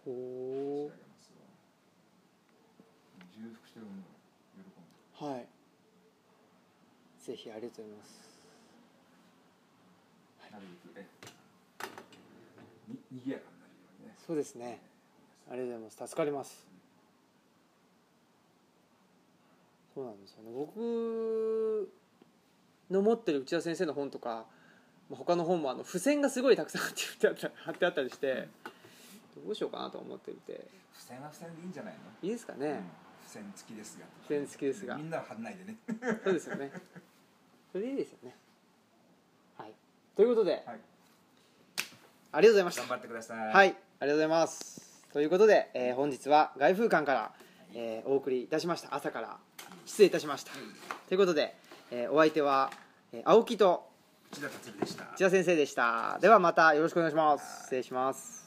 [0.09, 1.45] ほ仕上げますわ。
[3.37, 4.09] 重複してるものを
[4.57, 5.49] 喜んでうはい。
[7.21, 8.25] ぜひありがとうございます。
[10.51, 11.07] なるべくえ
[12.89, 14.15] ににぎやかになるようにね。
[14.17, 14.81] そうですね。
[15.51, 16.09] ありがとうございます。
[16.09, 16.76] 助かります
[19.97, 20.51] そうなんですよね。
[20.55, 21.91] 僕
[22.91, 24.45] の持ってる内田先生の本とか
[25.09, 28.47] まあ他の本もあの付箋がすごいたくさん貼ってあった貼ってあったりして
[29.43, 30.53] どうしようかなと思っていて。
[30.93, 32.75] 付箋は付箋でいいんじゃないの、いいですかね、うん。
[33.27, 34.07] 付箋付きですが。
[34.25, 34.97] 付箋付きですが。
[34.97, 35.77] みんなは貼んないでね。
[36.25, 36.71] そうですよね。
[37.73, 38.37] それでいいですよね。
[39.57, 39.73] はい。
[40.15, 40.63] ということで、はい。
[40.67, 42.81] ありがとうございました。
[42.83, 43.39] 頑張ってください。
[43.39, 45.07] はい、ありがとうございます。
[45.13, 47.33] ということで、えー本日は外風館から、
[47.75, 48.95] えーお送りいたしました。
[48.95, 49.39] 朝から
[49.87, 50.53] 失礼いたしました。
[51.09, 51.57] ということで、
[51.91, 52.71] えーお相手は、
[53.13, 53.87] えー青木と
[54.33, 55.05] 内田達でした。
[55.15, 56.19] 内田先生でした。
[56.21, 57.63] ではまたよろしくお願いします。
[57.63, 58.46] 失礼します